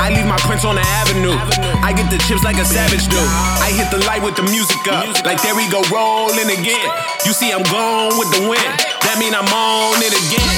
I 0.00 0.08
leave 0.10 0.26
my 0.26 0.40
prints 0.48 0.64
on 0.64 0.74
the 0.74 0.86
avenue. 1.04 1.36
I 1.84 1.92
get 1.92 2.10
the 2.10 2.18
chips 2.24 2.42
like 2.42 2.56
a 2.56 2.64
savage 2.64 3.06
do. 3.08 3.20
I 3.62 3.70
hit 3.72 3.92
the 3.92 4.00
light 4.08 4.22
with 4.22 4.36
the 4.36 4.44
music 4.48 4.80
up. 4.88 5.04
Like 5.24 5.40
there 5.42 5.54
we 5.54 5.68
go, 5.68 5.84
rolling 5.92 6.50
again. 6.50 6.88
You 7.24 7.32
see, 7.32 7.52
I'm 7.52 7.62
gone 7.68 8.16
with 8.18 8.30
the 8.32 8.48
wind. 8.48 8.72
That 9.04 9.16
mean 9.20 9.34
I'm 9.36 9.48
on 9.52 10.00
it 10.00 10.14
again. 10.16 10.48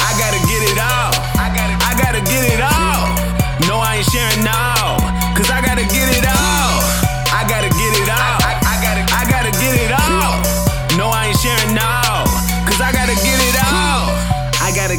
I 0.00 0.14
gotta 0.18 0.40
get 0.46 0.62
it 0.62 0.78
all. 0.78 1.12
I 1.36 1.92
gotta 1.98 2.22
get 2.22 2.42
it 2.54 2.60
all. 2.62 3.10
No, 3.68 3.78
I 3.82 3.96
ain't 3.96 4.06
sharing 4.06 4.44
now. 4.44 4.75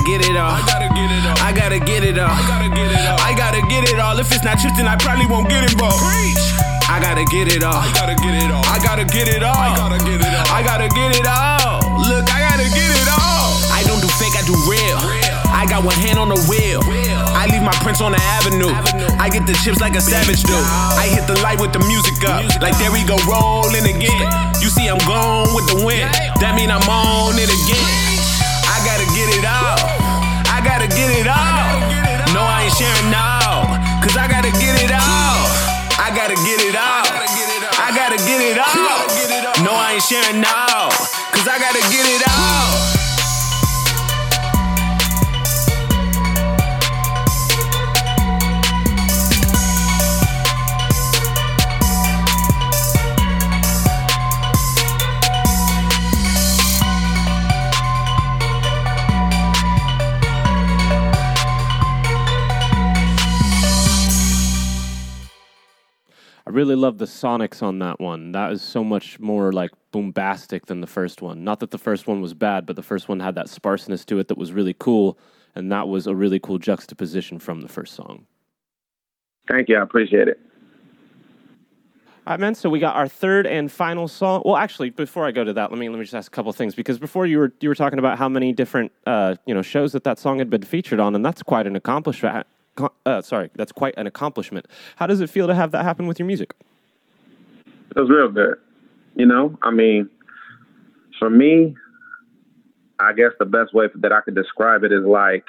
Gotta 0.07 0.23
get 0.23 0.29
it 0.29 0.37
all. 0.39 0.55
I 0.55 1.51
gotta 1.51 1.79
get 1.83 1.99
it 1.99 2.17
all. 2.17 2.31
I 3.19 3.33
gotta 3.35 3.61
get 3.67 3.83
it 3.91 3.99
all. 3.99 4.15
If 4.19 4.31
it's 4.31 4.43
not 4.43 4.55
chips, 4.59 4.77
then 4.77 4.87
I 4.87 4.95
probably 4.95 5.27
won't 5.27 5.49
get 5.49 5.67
involved. 5.67 5.99
Preach. 5.99 6.39
I 6.87 7.03
gotta 7.03 7.27
get 7.27 7.51
it 7.51 7.63
all. 7.63 7.75
I 7.75 7.91
gotta 7.91 8.15
get 8.15 8.31
it 8.39 8.47
all. 8.47 8.63
I 8.63 8.79
gotta 8.79 9.03
get 9.03 9.27
it 9.27 9.43
all. 9.43 9.51
I 9.51 9.75
gotta 9.75 9.99
get 9.99 10.23
it 10.23 10.31
all. 10.31 10.47
I 10.47 10.63
gotta 10.63 10.87
get 10.87 11.11
it 11.11 11.27
all. 11.27 11.83
Look, 12.07 12.23
I 12.31 12.39
gotta 12.39 12.67
get 12.71 12.87
it 12.87 13.09
all. 13.11 13.51
I 13.67 13.83
don't 13.83 13.99
do 13.99 14.07
fake, 14.15 14.31
I 14.39 14.43
do 14.47 14.55
real. 14.71 14.95
I 15.51 15.67
got 15.67 15.83
one 15.83 15.99
hand 15.99 16.19
on 16.19 16.31
the 16.31 16.39
wheel. 16.47 16.79
I 17.35 17.51
leave 17.51 17.63
my 17.63 17.75
prints 17.83 17.99
on 17.99 18.15
the 18.15 18.21
avenue. 18.39 18.71
I 19.19 19.27
get 19.27 19.43
the 19.43 19.53
chips 19.59 19.83
like 19.83 19.95
a 19.95 20.01
savage 20.01 20.43
do. 20.47 20.55
I 20.55 21.11
hit 21.11 21.27
the 21.27 21.35
light 21.43 21.59
with 21.59 21.73
the 21.75 21.83
music 21.83 22.15
up. 22.23 22.47
Like 22.63 22.79
there 22.79 22.91
we 22.95 23.03
go, 23.03 23.19
rolling 23.27 23.83
again. 23.83 24.23
You 24.63 24.71
see, 24.71 24.87
I'm 24.87 25.03
gone 25.03 25.51
with 25.51 25.67
the 25.67 25.83
wind. 25.83 26.07
That 26.39 26.55
mean 26.55 26.71
I'm 26.71 26.87
on 26.87 27.35
it 27.35 27.51
again. 27.51 27.91
I 28.71 28.79
gotta 28.87 29.07
get 29.11 29.27
it 29.35 29.43
all. 29.43 29.96
Gotta 30.67 30.87
get 30.91 31.09
it 31.15 31.27
all. 31.27 31.79
No, 32.35 32.43
I 32.43 32.67
ain't 32.67 32.75
sharing 32.75 33.09
now. 33.09 33.79
Cause 34.03 34.17
I 34.19 34.27
gotta 34.27 34.51
get 34.51 34.75
it 34.83 34.91
all. 34.91 35.47
I 35.95 36.11
gotta 36.11 36.35
get 36.43 36.59
it 36.59 36.75
all. 36.75 37.07
I 37.79 37.95
gotta 37.95 38.17
get 38.27 38.43
it 38.43 38.59
all. 38.59 39.63
No, 39.63 39.71
I 39.71 39.95
ain't 39.95 40.03
sharing 40.03 40.41
now. 40.43 40.91
Cause 41.31 41.47
I 41.47 41.57
gotta 41.57 41.79
get 41.87 42.05
it 42.05 42.21
all. 42.27 42.86
Really 66.57 66.75
love 66.75 66.97
the 66.97 67.05
sonics 67.05 67.61
on 67.61 67.77
that 67.77 67.99
one. 67.99 68.31
That 68.31 68.51
is 68.51 68.63
so 68.63 68.83
much 68.83 69.19
more 69.19 69.51
like 69.51 69.69
bombastic 69.91 70.65
than 70.65 70.81
the 70.81 70.87
first 70.87 71.21
one. 71.21 71.43
Not 71.43 71.59
that 71.59 71.69
the 71.69 71.77
first 71.77 72.07
one 72.07 72.19
was 72.19 72.33
bad, 72.33 72.65
but 72.65 72.75
the 72.75 72.81
first 72.81 73.07
one 73.07 73.19
had 73.19 73.35
that 73.35 73.47
sparseness 73.47 74.03
to 74.05 74.17
it 74.17 74.27
that 74.27 74.39
was 74.39 74.51
really 74.51 74.73
cool, 74.73 75.19
and 75.53 75.71
that 75.71 75.87
was 75.87 76.07
a 76.07 76.15
really 76.15 76.39
cool 76.39 76.57
juxtaposition 76.57 77.37
from 77.37 77.61
the 77.61 77.67
first 77.67 77.93
song. 77.93 78.25
Thank 79.47 79.69
you. 79.69 79.77
I 79.77 79.83
appreciate 79.83 80.27
it. 80.27 80.39
All 82.25 82.33
right, 82.33 82.39
man. 82.39 82.55
So 82.55 82.71
we 82.71 82.79
got 82.79 82.95
our 82.95 83.07
third 83.07 83.45
and 83.45 83.71
final 83.71 84.07
song. 84.07 84.41
Well, 84.43 84.57
actually, 84.57 84.89
before 84.89 85.27
I 85.27 85.31
go 85.31 85.43
to 85.43 85.53
that, 85.53 85.69
let 85.71 85.79
me 85.79 85.87
let 85.89 85.99
me 85.99 86.05
just 86.05 86.15
ask 86.15 86.31
a 86.31 86.35
couple 86.35 86.51
things 86.53 86.73
because 86.73 86.97
before 86.97 87.27
you 87.27 87.37
were 87.37 87.53
you 87.61 87.69
were 87.69 87.75
talking 87.75 87.99
about 87.99 88.17
how 88.17 88.27
many 88.27 88.51
different 88.51 88.91
uh, 89.05 89.35
you 89.45 89.53
know 89.53 89.61
shows 89.61 89.91
that 89.91 90.03
that 90.05 90.17
song 90.17 90.39
had 90.39 90.49
been 90.49 90.63
featured 90.63 90.99
on, 90.99 91.13
and 91.13 91.23
that's 91.23 91.43
quite 91.43 91.67
an 91.67 91.75
accomplishment. 91.75 92.47
Uh, 93.05 93.21
sorry, 93.21 93.49
that's 93.55 93.71
quite 93.71 93.93
an 93.97 94.07
accomplishment. 94.07 94.67
How 94.97 95.07
does 95.07 95.21
it 95.21 95.29
feel 95.29 95.47
to 95.47 95.55
have 95.55 95.71
that 95.71 95.83
happen 95.83 96.07
with 96.07 96.19
your 96.19 96.27
music? 96.27 96.53
It 97.65 97.99
was 97.99 98.09
real 98.09 98.29
good. 98.29 98.57
You 99.15 99.25
know, 99.25 99.57
I 99.63 99.71
mean, 99.71 100.09
for 101.17 101.29
me, 101.29 101.75
I 102.99 103.13
guess 103.13 103.31
the 103.39 103.45
best 103.45 103.73
way 103.73 103.87
that 103.95 104.11
I 104.11 104.21
could 104.21 104.35
describe 104.35 104.83
it 104.83 104.91
is 104.91 105.03
like, 105.03 105.45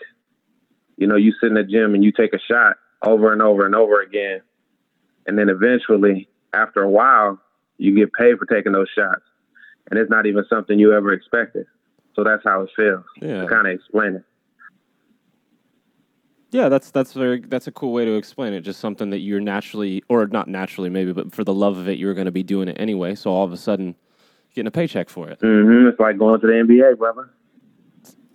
you 0.96 1.06
know, 1.06 1.16
you 1.16 1.32
sit 1.40 1.48
in 1.48 1.54
the 1.54 1.64
gym 1.64 1.94
and 1.94 2.02
you 2.02 2.12
take 2.12 2.32
a 2.32 2.38
shot 2.38 2.76
over 3.02 3.32
and 3.32 3.42
over 3.42 3.66
and 3.66 3.74
over 3.74 4.00
again. 4.00 4.40
And 5.26 5.38
then 5.38 5.48
eventually, 5.48 6.28
after 6.54 6.82
a 6.82 6.88
while, 6.88 7.40
you 7.76 7.94
get 7.94 8.12
paid 8.12 8.38
for 8.38 8.46
taking 8.46 8.72
those 8.72 8.88
shots. 8.94 9.22
And 9.90 9.98
it's 9.98 10.10
not 10.10 10.26
even 10.26 10.44
something 10.48 10.78
you 10.78 10.92
ever 10.94 11.12
expected. 11.12 11.66
So 12.14 12.24
that's 12.24 12.42
how 12.44 12.62
it 12.62 12.70
feels 12.74 13.04
Yeah. 13.20 13.42
to 13.42 13.48
kind 13.48 13.66
of 13.66 13.74
explain 13.74 14.14
it. 14.16 14.24
Yeah, 16.50 16.68
that's 16.70 16.90
that's 16.90 17.12
very 17.12 17.40
that's 17.40 17.66
a 17.66 17.72
cool 17.72 17.92
way 17.92 18.04
to 18.04 18.14
explain 18.14 18.54
it. 18.54 18.60
Just 18.62 18.80
something 18.80 19.10
that 19.10 19.18
you're 19.18 19.40
naturally, 19.40 20.02
or 20.08 20.26
not 20.26 20.48
naturally, 20.48 20.88
maybe, 20.88 21.12
but 21.12 21.34
for 21.34 21.44
the 21.44 21.52
love 21.54 21.76
of 21.76 21.88
it, 21.88 21.98
you're 21.98 22.14
going 22.14 22.24
to 22.26 22.30
be 22.32 22.42
doing 22.42 22.68
it 22.68 22.76
anyway. 22.80 23.14
So 23.14 23.30
all 23.30 23.44
of 23.44 23.52
a 23.52 23.56
sudden, 23.56 23.94
getting 24.54 24.66
a 24.68 24.70
paycheck 24.70 25.10
for 25.10 25.28
it. 25.28 25.38
hmm 25.40 25.86
It's 25.88 26.00
like 26.00 26.18
going 26.18 26.40
to 26.40 26.46
the 26.46 26.52
NBA, 26.54 26.96
brother. 26.96 27.30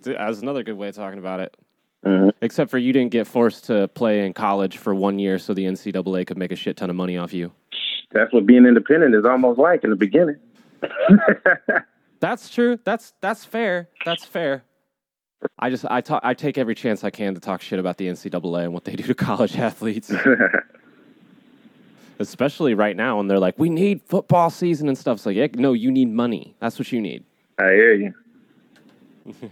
That's 0.02 0.42
another 0.42 0.62
good 0.62 0.76
way 0.76 0.88
of 0.88 0.94
talking 0.94 1.18
about 1.18 1.40
it. 1.40 1.56
Mhm. 2.04 2.32
Except 2.42 2.70
for 2.70 2.78
you 2.78 2.92
didn't 2.92 3.10
get 3.12 3.26
forced 3.26 3.64
to 3.64 3.88
play 3.88 4.26
in 4.26 4.32
college 4.34 4.76
for 4.76 4.94
one 4.94 5.18
year, 5.18 5.38
so 5.38 5.54
the 5.54 5.64
NCAA 5.64 6.24
could 6.26 6.36
make 6.36 6.52
a 6.52 6.56
shit 6.56 6.76
ton 6.76 6.90
of 6.90 6.96
money 6.96 7.16
off 7.16 7.32
you. 7.32 7.50
That's 8.12 8.32
what 8.32 8.46
being 8.46 8.66
independent 8.66 9.14
is 9.14 9.24
almost 9.24 9.58
like 9.58 9.82
in 9.82 9.90
the 9.90 9.96
beginning. 9.96 10.36
That's 12.20 12.48
true. 12.48 12.78
That's 12.84 13.12
that's 13.20 13.44
fair. 13.44 13.88
That's 14.04 14.24
fair. 14.24 14.62
I 15.58 15.70
just 15.70 15.84
I 15.90 16.00
talk 16.00 16.20
I 16.24 16.34
take 16.34 16.58
every 16.58 16.74
chance 16.74 17.04
I 17.04 17.10
can 17.10 17.34
to 17.34 17.40
talk 17.40 17.60
shit 17.60 17.78
about 17.78 17.96
the 17.96 18.06
NCAA 18.06 18.64
and 18.64 18.72
what 18.72 18.84
they 18.84 18.96
do 18.96 19.04
to 19.04 19.14
college 19.14 19.56
athletes, 19.56 20.12
especially 22.18 22.74
right 22.74 22.96
now. 22.96 23.20
And 23.20 23.30
they're 23.30 23.38
like, 23.38 23.58
"We 23.58 23.68
need 23.68 24.02
football 24.02 24.50
season 24.50 24.88
and 24.88 24.96
stuff." 24.96 25.18
It's 25.18 25.26
like, 25.26 25.36
yeah, 25.36 25.48
no, 25.54 25.72
you 25.72 25.90
need 25.90 26.10
money. 26.10 26.54
That's 26.60 26.78
what 26.78 26.92
you 26.92 27.00
need. 27.00 27.24
I 27.58 27.64
hear 27.64 27.94
you. 27.94 28.14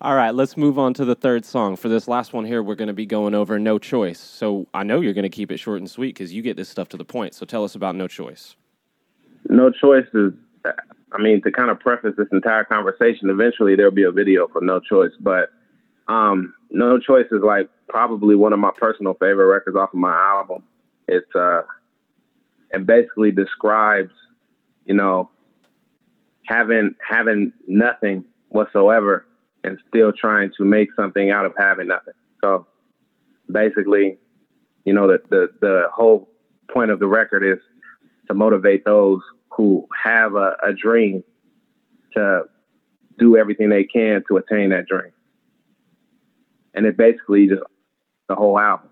All 0.00 0.14
right, 0.14 0.32
let's 0.32 0.56
move 0.56 0.78
on 0.78 0.94
to 0.94 1.04
the 1.04 1.16
third 1.16 1.44
song. 1.44 1.74
For 1.74 1.88
this 1.88 2.06
last 2.06 2.32
one 2.32 2.44
here, 2.44 2.62
we're 2.62 2.76
going 2.76 2.86
to 2.86 2.94
be 2.94 3.04
going 3.04 3.34
over 3.34 3.58
No 3.58 3.80
Choice. 3.80 4.20
So 4.20 4.68
I 4.72 4.84
know 4.84 5.00
you're 5.00 5.12
going 5.12 5.24
to 5.24 5.28
keep 5.28 5.50
it 5.50 5.56
short 5.56 5.80
and 5.80 5.90
sweet 5.90 6.14
because 6.14 6.32
you 6.32 6.40
get 6.40 6.56
this 6.56 6.68
stuff 6.68 6.88
to 6.90 6.96
the 6.96 7.04
point. 7.04 7.34
So 7.34 7.44
tell 7.44 7.64
us 7.64 7.74
about 7.74 7.96
No 7.96 8.06
Choice. 8.06 8.54
No 9.48 9.70
choice 9.70 10.06
is, 10.14 10.32
I 11.12 11.22
mean, 11.22 11.42
to 11.42 11.50
kind 11.50 11.70
of 11.70 11.80
preface 11.80 12.14
this 12.18 12.28
entire 12.32 12.64
conversation, 12.64 13.30
eventually 13.30 13.76
there'll 13.76 13.92
be 13.92 14.02
a 14.02 14.12
video 14.12 14.48
for 14.48 14.60
No 14.60 14.80
Choice, 14.80 15.12
but 15.20 15.50
um, 16.06 16.54
No 16.70 16.98
Choice 16.98 17.26
is 17.32 17.40
like 17.42 17.70
probably 17.88 18.34
one 18.34 18.52
of 18.52 18.58
my 18.58 18.70
personal 18.76 19.14
favorite 19.14 19.46
records 19.46 19.76
off 19.76 19.90
of 19.92 19.98
my 19.98 20.14
album. 20.14 20.62
It's, 21.06 21.34
uh, 21.34 21.62
it 22.70 22.84
basically 22.84 23.30
describes, 23.30 24.12
you 24.84 24.94
know, 24.94 25.30
having, 26.46 26.94
having 27.06 27.52
nothing 27.66 28.24
whatsoever 28.48 29.26
and 29.64 29.78
still 29.88 30.12
trying 30.12 30.50
to 30.58 30.64
make 30.64 30.88
something 30.94 31.30
out 31.30 31.46
of 31.46 31.52
having 31.56 31.88
nothing. 31.88 32.14
So 32.42 32.66
basically, 33.50 34.18
you 34.84 34.92
know, 34.92 35.06
the, 35.06 35.18
the, 35.30 35.48
the 35.60 35.88
whole 35.92 36.28
point 36.70 36.90
of 36.90 36.98
the 36.98 37.06
record 37.06 37.42
is 37.42 37.58
to 38.28 38.34
motivate 38.34 38.84
those 38.84 39.20
who 39.58 39.86
have 40.04 40.36
a, 40.36 40.56
a 40.64 40.72
dream 40.72 41.24
to 42.14 42.44
do 43.18 43.36
everything 43.36 43.68
they 43.68 43.82
can 43.82 44.22
to 44.28 44.36
attain 44.36 44.70
that 44.70 44.86
dream. 44.86 45.10
And 46.74 46.86
it 46.86 46.96
basically 46.96 47.48
just 47.48 47.62
the 48.28 48.36
whole 48.36 48.58
album. 48.58 48.88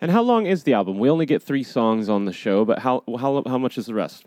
And 0.00 0.10
how 0.10 0.22
long 0.22 0.46
is 0.46 0.64
the 0.64 0.74
album? 0.74 0.98
We 0.98 1.08
only 1.08 1.26
get 1.26 1.42
three 1.42 1.62
songs 1.62 2.08
on 2.08 2.24
the 2.24 2.32
show, 2.32 2.64
but 2.64 2.80
how 2.80 3.04
how 3.20 3.44
how 3.46 3.56
much 3.56 3.78
is 3.78 3.86
the 3.86 3.94
rest? 3.94 4.24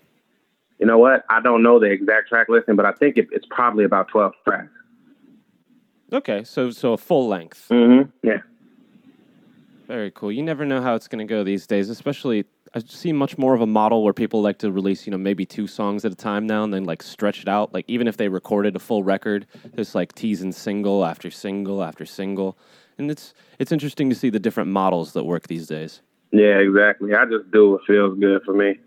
You 0.79 0.85
know 0.85 0.97
what? 0.97 1.25
I 1.29 1.41
don't 1.41 1.61
know 1.61 1.79
the 1.79 1.87
exact 1.87 2.29
track 2.29 2.47
listing, 2.47 2.77
but 2.77 2.85
I 2.85 2.93
think 2.93 3.17
it, 3.17 3.27
it's 3.31 3.45
probably 3.49 3.83
about 3.83 4.07
12 4.07 4.31
tracks. 4.47 4.71
Okay, 6.13 6.45
so 6.45 6.71
so 6.71 6.93
a 6.93 6.97
full 6.97 7.27
length. 7.27 7.67
Mm-hmm. 7.69 8.09
Yeah. 8.25 8.37
Very 9.87 10.11
cool. 10.11 10.31
You 10.31 10.43
never 10.43 10.65
know 10.65 10.81
how 10.81 10.95
it's 10.95 11.09
going 11.09 11.25
to 11.25 11.29
go 11.29 11.43
these 11.43 11.67
days, 11.67 11.89
especially 11.89 12.45
I 12.77 12.81
see 12.85 13.11
much 13.11 13.39
more 13.39 13.55
of 13.55 13.61
a 13.61 13.65
model 13.65 14.03
where 14.03 14.13
people 14.13 14.43
like 14.43 14.59
to 14.59 14.71
release, 14.71 15.07
you 15.07 15.11
know, 15.11 15.17
maybe 15.17 15.47
two 15.47 15.65
songs 15.65 16.05
at 16.05 16.11
a 16.11 16.15
time 16.15 16.45
now 16.45 16.63
and 16.63 16.71
then 16.71 16.83
like 16.83 17.01
stretch 17.01 17.41
it 17.41 17.47
out. 17.47 17.73
Like 17.73 17.85
even 17.87 18.07
if 18.07 18.17
they 18.17 18.29
recorded 18.29 18.75
a 18.75 18.79
full 18.79 19.01
record, 19.01 19.47
just 19.75 19.95
like 19.95 20.13
teasing 20.13 20.51
single 20.51 21.03
after 21.03 21.31
single 21.31 21.83
after 21.83 22.05
single. 22.05 22.55
And 22.99 23.09
it's 23.09 23.33
it's 23.57 23.71
interesting 23.71 24.11
to 24.11 24.15
see 24.15 24.29
the 24.29 24.37
different 24.37 24.69
models 24.69 25.13
that 25.13 25.23
work 25.23 25.47
these 25.47 25.65
days. 25.65 26.03
Yeah, 26.31 26.59
exactly. 26.59 27.15
I 27.15 27.25
just 27.25 27.49
do 27.49 27.71
what 27.71 27.81
feels 27.87 28.19
good 28.19 28.43
for 28.43 28.53
me. 28.53 28.77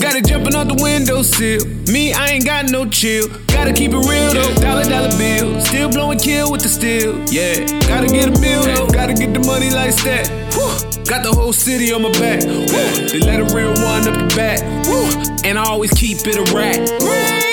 Got 0.00 0.16
it 0.16 0.26
jumping 0.26 0.56
out 0.56 0.66
the 0.66 0.80
windowsill. 0.82 1.71
Me, 1.90 2.12
I 2.12 2.26
ain't 2.28 2.46
got 2.46 2.70
no 2.70 2.86
chill. 2.88 3.28
Gotta 3.48 3.72
keep 3.72 3.92
it 3.92 3.96
real 3.96 4.32
though. 4.32 4.54
Dollar 4.60 4.84
dollar 4.84 5.16
bill. 5.18 5.60
Still 5.60 5.88
blowing 5.88 6.18
kill 6.18 6.52
with 6.52 6.62
the 6.62 6.68
steel. 6.68 7.18
Yeah. 7.30 7.66
Gotta 7.88 8.06
get 8.06 8.28
a 8.28 8.40
meal 8.40 8.62
though. 8.62 8.86
Gotta 8.86 9.14
get 9.14 9.34
the 9.34 9.40
money 9.40 9.70
like 9.70 9.94
that. 10.04 10.41
Whew. 10.62 11.04
Got 11.04 11.24
the 11.24 11.32
whole 11.34 11.52
city 11.52 11.92
on 11.92 12.02
my 12.02 12.12
back. 12.12 12.44
Woo. 12.46 12.66
They 13.10 13.18
let 13.18 13.40
a 13.42 13.48
real 13.54 13.74
one 13.82 14.06
up 14.06 14.14
the 14.14 14.30
back. 14.36 14.62
Woo. 14.86 15.10
And 15.42 15.58
I 15.58 15.64
always 15.66 15.90
keep 15.90 16.18
it 16.22 16.38
a 16.38 16.46
rack. 16.54 16.78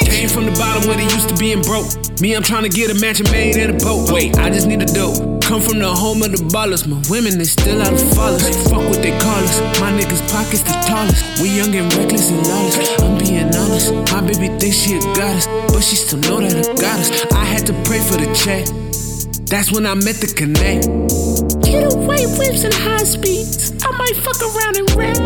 Came 0.06 0.30
from 0.30 0.46
the 0.46 0.54
bottom 0.54 0.88
where 0.88 0.98
they 0.98 1.10
used 1.10 1.30
to 1.30 1.36
being 1.38 1.62
broke. 1.62 1.90
Me, 2.22 2.36
I'm 2.36 2.44
trying 2.44 2.64
to 2.64 2.70
get 2.70 2.92
a 2.92 2.98
mansion 3.02 3.26
made 3.32 3.58
in 3.58 3.74
a 3.74 3.78
boat. 3.80 4.12
Wait, 4.12 4.38
I 4.38 4.50
just 4.50 4.68
need 4.68 4.82
a 4.82 4.86
dope. 4.86 5.42
Come 5.42 5.62
from 5.62 5.80
the 5.80 5.90
home 5.90 6.22
of 6.22 6.30
the 6.30 6.44
ballers. 6.54 6.86
My 6.86 7.02
women, 7.10 7.38
they 7.40 7.50
still 7.50 7.82
out 7.82 7.94
of 7.94 8.14
fathers. 8.14 8.46
Fuck 8.70 8.86
what 8.86 9.02
they 9.02 9.18
call 9.18 9.42
us. 9.42 9.58
My 9.82 9.90
niggas' 9.90 10.22
pockets 10.30 10.62
the 10.62 10.78
tallest. 10.86 11.42
We 11.42 11.50
young 11.50 11.74
and 11.74 11.90
reckless 11.98 12.30
and 12.30 12.46
lawless. 12.46 12.78
I'm 13.02 13.18
being 13.18 13.50
honest. 13.58 13.90
My 14.14 14.22
baby 14.22 14.54
thinks 14.62 14.78
she 14.78 14.98
a 14.98 15.02
goddess, 15.18 15.48
but 15.74 15.82
she 15.82 15.96
still 15.96 16.22
know 16.30 16.46
that 16.46 16.54
I 16.54 16.74
got 16.78 17.00
us. 17.02 17.10
I 17.34 17.46
had 17.46 17.66
to 17.66 17.74
pray 17.90 18.02
for 18.06 18.22
the 18.22 18.30
check. 18.38 18.70
That's 19.50 19.72
when 19.72 19.88
I 19.88 19.96
met 19.96 20.22
the 20.22 20.30
connect. 20.30 20.86
Get 21.66 21.82
away 21.90 22.22
whips 22.38 22.64
and 22.64 22.74
high 22.74 23.02
speeds. 23.02 23.74
I 23.82 23.90
might 23.98 24.14
fuck 24.22 24.38
around 24.46 24.78
and 24.78 24.86
rap. 24.94 25.18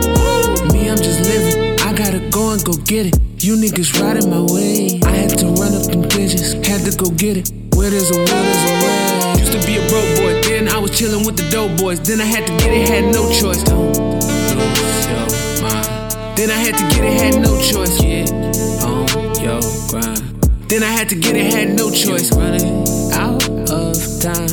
Me, 0.71 0.87
I'm 0.87 0.95
just 0.95 1.27
living. 1.27 1.75
I 1.83 1.91
gotta 1.91 2.23
go 2.31 2.55
and 2.55 2.63
go 2.63 2.71
get 2.87 3.11
it. 3.11 3.19
You 3.43 3.59
niggas 3.59 3.99
riding 3.99 4.31
my 4.31 4.39
way. 4.39 4.95
I 5.03 5.27
had 5.27 5.37
to 5.43 5.51
run 5.59 5.75
up 5.75 5.91
them 5.91 6.07
digits. 6.07 6.55
Had 6.63 6.87
to 6.87 6.95
go 6.95 7.11
get 7.11 7.35
it. 7.35 7.51
Where 7.75 7.91
there's 7.91 8.11
a 8.11 8.17
will, 8.17 8.23
there's 8.23 8.63
a 8.63 8.75
way. 8.79 9.43
Used 9.43 9.51
to 9.51 9.61
be 9.67 9.75
a 9.75 9.83
broke 9.91 10.07
boy. 10.15 10.39
Then 10.47 10.71
I 10.71 10.79
was 10.79 10.97
chilling 10.97 11.27
with 11.27 11.35
the 11.35 11.43
dope 11.51 11.75
boys. 11.75 11.99
Then 11.99 12.21
I 12.21 12.25
had 12.25 12.47
to 12.47 12.53
get 12.63 12.71
it, 12.71 12.87
had 12.87 13.11
no 13.11 13.27
choice. 13.27 13.59
Don't 13.67 13.91
lose 13.91 15.03
your 15.03 15.27
mind. 15.67 16.39
Then 16.39 16.47
I 16.47 16.55
had 16.63 16.79
to 16.79 16.85
get 16.95 17.03
it, 17.03 17.19
had 17.19 17.43
no 17.43 17.59
choice. 17.59 17.99
Get 17.99 18.31
on 18.87 19.03
your 19.43 19.59
grind. 19.91 20.23
Then 20.71 20.81
I 20.81 20.87
had 20.95 21.09
to 21.09 21.15
get 21.19 21.35
it, 21.35 21.51
had 21.51 21.75
no 21.75 21.91
choice. 21.91 22.31
Running 22.31 22.87
out 23.11 23.11
of 23.11 23.12
time. 24.23 24.47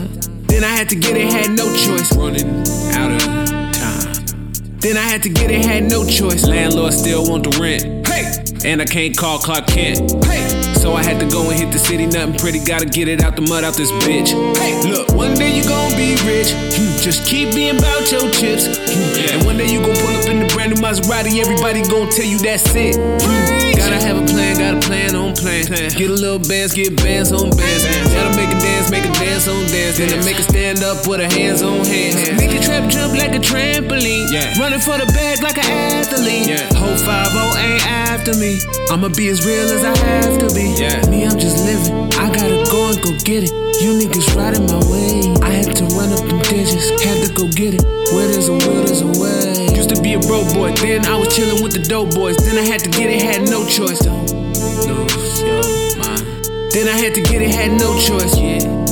Then 0.50 0.64
I 0.64 0.68
had 0.74 0.88
to 0.90 0.96
get 0.96 1.16
it, 1.16 1.32
had 1.32 1.50
no 1.56 1.64
choice. 1.76 2.12
Running 2.16 2.60
out 2.98 3.12
of 3.12 3.20
time. 3.22 4.52
Then 4.80 4.96
I 4.96 5.02
had 5.02 5.22
to 5.22 5.28
get 5.28 5.50
it, 5.50 5.64
had 5.64 5.84
no 5.84 6.04
choice. 6.04 6.44
Landlord 6.46 6.92
still 6.92 7.28
want 7.30 7.44
the 7.44 7.56
rent. 7.60 8.06
Hey! 8.08 8.24
And 8.68 8.82
I 8.82 8.84
can't 8.84 9.16
call 9.16 9.38
Clark 9.38 9.68
Kent. 9.68 10.24
Hey! 10.24 10.48
So 10.74 10.94
I 10.94 11.02
had 11.04 11.20
to 11.20 11.28
go 11.28 11.48
and 11.50 11.58
hit 11.58 11.70
the 11.72 11.78
city, 11.78 12.06
nothing 12.06 12.34
pretty. 12.36 12.58
Gotta 12.64 12.86
get 12.86 13.06
it 13.06 13.22
out 13.22 13.36
the 13.36 13.42
mud 13.42 13.62
out 13.64 13.74
this 13.74 13.92
bitch. 14.02 14.32
Hey! 14.58 14.74
Look, 14.90 15.12
one 15.14 15.34
day 15.34 15.54
you 15.54 15.62
gon' 15.64 15.92
be 15.96 16.16
rich. 16.26 16.50
Hmm, 16.74 16.98
Just 16.98 17.26
keep 17.28 17.54
being 17.54 17.78
about 17.78 18.10
your 18.10 18.26
chips. 18.32 18.66
Hmm, 18.66 19.36
And 19.38 19.46
one 19.46 19.56
day 19.56 19.70
you 19.70 19.78
gon' 19.80 19.94
pull 19.94 20.16
up 20.18 20.26
in 20.26 20.40
the 20.40 20.48
brand 20.52 20.74
new 20.74 20.80
Maserati. 20.82 21.38
Everybody 21.38 21.82
gon' 21.86 22.10
tell 22.10 22.26
you 22.26 22.38
that's 22.38 22.66
it. 22.74 22.96
Hmm, 22.96 23.70
Gotta 23.78 24.00
have 24.02 24.16
a 24.18 24.26
plan, 24.26 24.58
got 24.58 24.74
a 24.74 24.80
plan 24.86 25.14
on 25.14 25.32
plan. 25.36 25.64
Get 25.68 26.10
a 26.10 26.16
little 26.16 26.40
bands, 26.40 26.74
get 26.74 26.96
bands 26.96 27.32
on 27.32 27.48
bands. 27.52 27.84
Gotta 28.12 28.32
make 28.36 28.49
make 28.90 29.04
a 29.06 29.12
dance 29.14 29.46
on 29.48 29.62
dance. 29.70 29.98
Then 29.98 30.10
I 30.12 30.24
make 30.24 30.38
a 30.38 30.42
stand 30.42 30.82
up 30.82 31.06
with 31.06 31.20
a 31.20 31.28
hands 31.30 31.62
on 31.62 31.86
hands. 31.86 32.18
Make 32.36 32.52
a 32.52 32.60
trap 32.60 32.90
jump 32.90 33.14
like 33.14 33.32
a 33.34 33.38
trampoline. 33.38 34.28
Yeah. 34.30 34.58
Running 34.58 34.80
for 34.80 34.98
the 34.98 35.06
bag 35.14 35.42
like 35.42 35.56
an 35.56 35.70
athlete. 35.70 36.50
Whole 36.74 36.98
5 36.98 37.56
ain't 37.56 37.86
after 37.86 38.34
me. 38.36 38.58
I'ma 38.90 39.08
be 39.08 39.28
as 39.28 39.46
real 39.46 39.70
as 39.70 39.84
I 39.84 39.96
have 39.96 40.38
to 40.42 40.54
be. 40.54 40.74
Yeah. 40.76 41.00
Me, 41.08 41.24
I'm 41.24 41.38
just 41.38 41.64
living. 41.64 42.10
I 42.18 42.28
gotta 42.28 42.66
go 42.68 42.90
and 42.90 43.00
go 43.00 43.10
get 43.24 43.44
it. 43.46 43.52
You 43.80 43.96
niggas 43.96 44.34
riding 44.36 44.66
my 44.66 44.82
way. 44.90 45.32
I 45.40 45.50
had 45.62 45.76
to 45.76 45.84
run 45.96 46.12
up 46.12 46.20
them 46.26 46.42
digits. 46.50 46.90
Had 47.02 47.26
to 47.26 47.32
go 47.32 47.48
get 47.48 47.74
it. 47.74 47.84
Where 48.12 48.28
there's 48.28 48.48
a 48.48 48.52
will, 48.52 48.84
there's 48.84 49.00
a 49.00 49.06
way. 49.06 49.74
Used 49.74 49.94
to 49.94 50.02
be 50.02 50.14
a 50.14 50.20
broke 50.20 50.52
boy. 50.52 50.72
Then 50.74 51.06
I 51.06 51.16
was 51.16 51.34
chilling 51.34 51.62
with 51.62 51.72
the 51.72 51.82
dope 51.82 52.12
boys. 52.12 52.36
Then 52.36 52.58
I 52.58 52.66
had 52.66 52.80
to 52.80 52.90
get 52.90 53.08
it, 53.08 53.22
had 53.22 53.48
no 53.48 53.64
choice. 53.66 54.00
Don't 54.00 54.26
lose 54.28 55.42
your 55.42 55.62
mind. 55.96 56.26
Then 56.72 56.88
I 56.88 56.96
had 56.98 57.14
to 57.14 57.22
get 57.22 57.40
it, 57.40 57.50
had 57.50 57.72
no 57.72 57.98
choice. 57.98 58.36
Your 58.36 58.89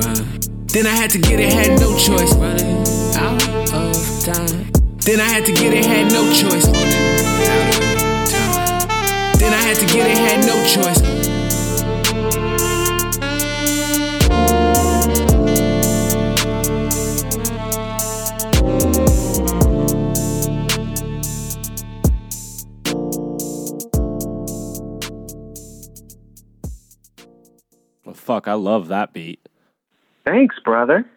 grind. 0.00 0.42
Then 0.68 0.86
I 0.86 0.90
had 0.90 1.10
to 1.10 1.18
get 1.18 1.40
it, 1.40 1.52
had 1.52 1.80
no 1.80 1.96
choice. 1.96 2.34
Running 2.34 2.84
out 3.16 3.48
of 3.72 4.24
time. 4.24 4.70
Then 4.98 5.20
I 5.20 5.24
had 5.24 5.46
to 5.46 5.52
get 5.52 5.72
it, 5.72 5.84
had 5.86 6.12
no 6.12 6.30
choice. 6.32 6.66
Running 6.66 6.92
out 7.48 7.74
of 7.74 8.30
time. 8.30 8.88
Then 9.38 9.52
I 9.52 9.62
had 9.62 9.76
to 9.78 9.86
get 9.86 10.06
it, 10.06 10.18
had 10.18 10.44
no 10.44 10.56
choice. 10.66 11.00
Fuck, 28.14 28.48
I 28.48 28.54
love 28.54 28.88
that 28.88 29.12
beat. 29.12 29.38
Thanks, 30.26 30.56
brother. 30.64 31.08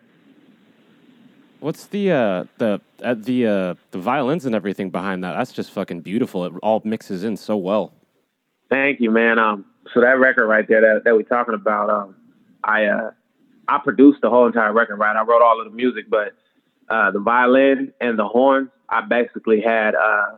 What's 1.59 1.87
the 1.87 2.11
uh 2.11 2.45
the 2.57 2.79
uh, 3.03 3.15
the 3.15 3.47
uh 3.47 3.75
the 3.91 3.97
violins 3.97 4.45
and 4.45 4.55
everything 4.55 4.91
behind 4.91 5.23
that? 5.25 5.33
That's 5.33 5.51
just 5.51 5.71
fucking 5.71 6.01
beautiful. 6.01 6.45
It 6.45 6.53
all 6.63 6.81
mixes 6.85 7.23
in 7.23 7.35
so 7.35 7.57
well. 7.57 7.91
Thank 8.69 9.01
you, 9.01 9.11
man. 9.11 9.39
Um, 9.39 9.65
so 9.93 9.99
that 9.99 10.19
record 10.19 10.47
right 10.47 10.65
there 10.67 10.81
that, 10.81 11.03
that 11.03 11.15
we're 11.15 11.23
talking 11.23 11.55
about, 11.55 11.89
um, 11.89 12.15
I 12.63 12.85
uh, 12.85 13.11
I 13.67 13.79
produced 13.79 14.19
the 14.21 14.29
whole 14.29 14.45
entire 14.47 14.71
record, 14.71 14.97
right? 14.97 15.15
I 15.15 15.23
wrote 15.23 15.41
all 15.41 15.59
of 15.59 15.69
the 15.69 15.75
music, 15.75 16.05
but 16.09 16.33
uh, 16.87 17.11
the 17.11 17.19
violin 17.19 17.91
and 17.99 18.17
the 18.17 18.27
horns, 18.27 18.69
I 18.87 19.01
basically 19.01 19.59
had 19.59 19.95
uh, 19.95 20.37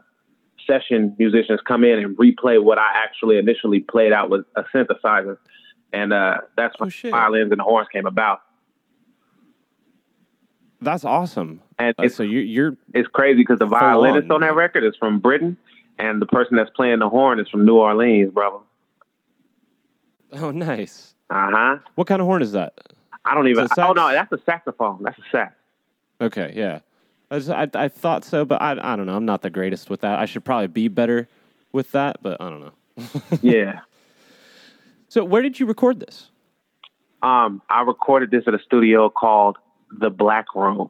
session 0.66 1.16
musicians 1.20 1.60
come 1.68 1.84
in 1.84 2.00
and 2.00 2.18
replay 2.18 2.64
what 2.64 2.80
I 2.80 2.90
actually 2.96 3.38
initially 3.38 3.82
played 3.82 4.12
out 4.14 4.30
with 4.30 4.46
a 4.56 4.64
synthesizer, 4.74 5.38
and 5.94 6.14
uh, 6.14 6.38
that's 6.58 6.80
when 6.80 6.90
Oh, 6.90 6.94
the 7.04 7.12
violins 7.12 7.52
and 7.52 7.60
the 7.60 7.64
horns 7.66 7.90
came 7.92 8.06
about. 8.08 8.42
That's 10.82 11.06
awesome. 11.06 11.62
And 11.78 11.96
Uh, 12.00 12.04
it's 12.04 12.16
so 12.16 12.24
you, 12.24 12.40
you're 12.40 12.76
it's 12.94 13.08
crazy 13.08 13.38
because 13.42 13.60
the 13.60 13.66
violinist 13.66 14.26
on. 14.26 14.36
on 14.36 14.42
that 14.42 14.56
record 14.56 14.84
is 14.84 14.96
from 14.98 15.20
Britain, 15.20 15.58
and 16.00 16.22
the 16.22 16.26
person 16.26 16.58
that's 16.58 16.70
playing 16.72 17.00
the 17.00 17.10
horn 17.10 17.40
is 17.40 17.48
from 17.50 17.66
New 17.66 17.76
Orleans, 17.78 18.32
brother. 18.34 18.58
oh 20.34 20.52
nice. 20.52 21.14
Uh 21.30 21.50
huh. 21.52 21.78
What 21.96 22.08
kind 22.08 22.22
of 22.22 22.26
horn 22.28 22.42
is 22.42 22.52
that? 22.54 22.74
I 23.26 23.36
don't 23.36 23.48
even. 23.48 23.68
Oh 23.78 23.94
no, 23.94 24.12
that's 24.12 24.32
a 24.32 24.40
saxophone. 24.46 25.04
That's 25.04 25.18
a 25.20 25.24
sax. 25.32 25.54
Okay, 26.20 26.54
yeah. 26.56 26.80
I, 27.30 27.38
just, 27.40 27.50
I 27.50 27.70
I 27.76 27.88
thought 27.88 28.26
so, 28.26 28.44
but 28.46 28.62
I 28.62 28.72
I 28.72 28.96
don't 28.96 29.06
know. 29.06 29.16
I'm 29.16 29.26
not 29.26 29.42
the 29.42 29.50
greatest 29.50 29.90
with 29.90 30.02
that. 30.02 30.20
I 30.20 30.26
should 30.26 30.44
probably 30.44 30.68
be 30.68 30.88
better 30.88 31.28
with 31.72 31.92
that, 31.92 32.18
but 32.22 32.42
I 32.42 32.50
don't 32.50 32.60
know. 32.62 33.22
Yeah. 33.42 33.82
So 35.10 35.24
where 35.26 35.42
did 35.42 35.60
you 35.60 35.66
record 35.66 36.00
this? 36.00 36.30
Um, 37.22 37.62
I 37.70 37.82
recorded 37.82 38.32
this 38.32 38.44
at 38.48 38.54
a 38.54 38.60
studio 38.60 39.10
called 39.10 39.58
The 40.00 40.10
Black 40.10 40.46
Room. 40.56 40.90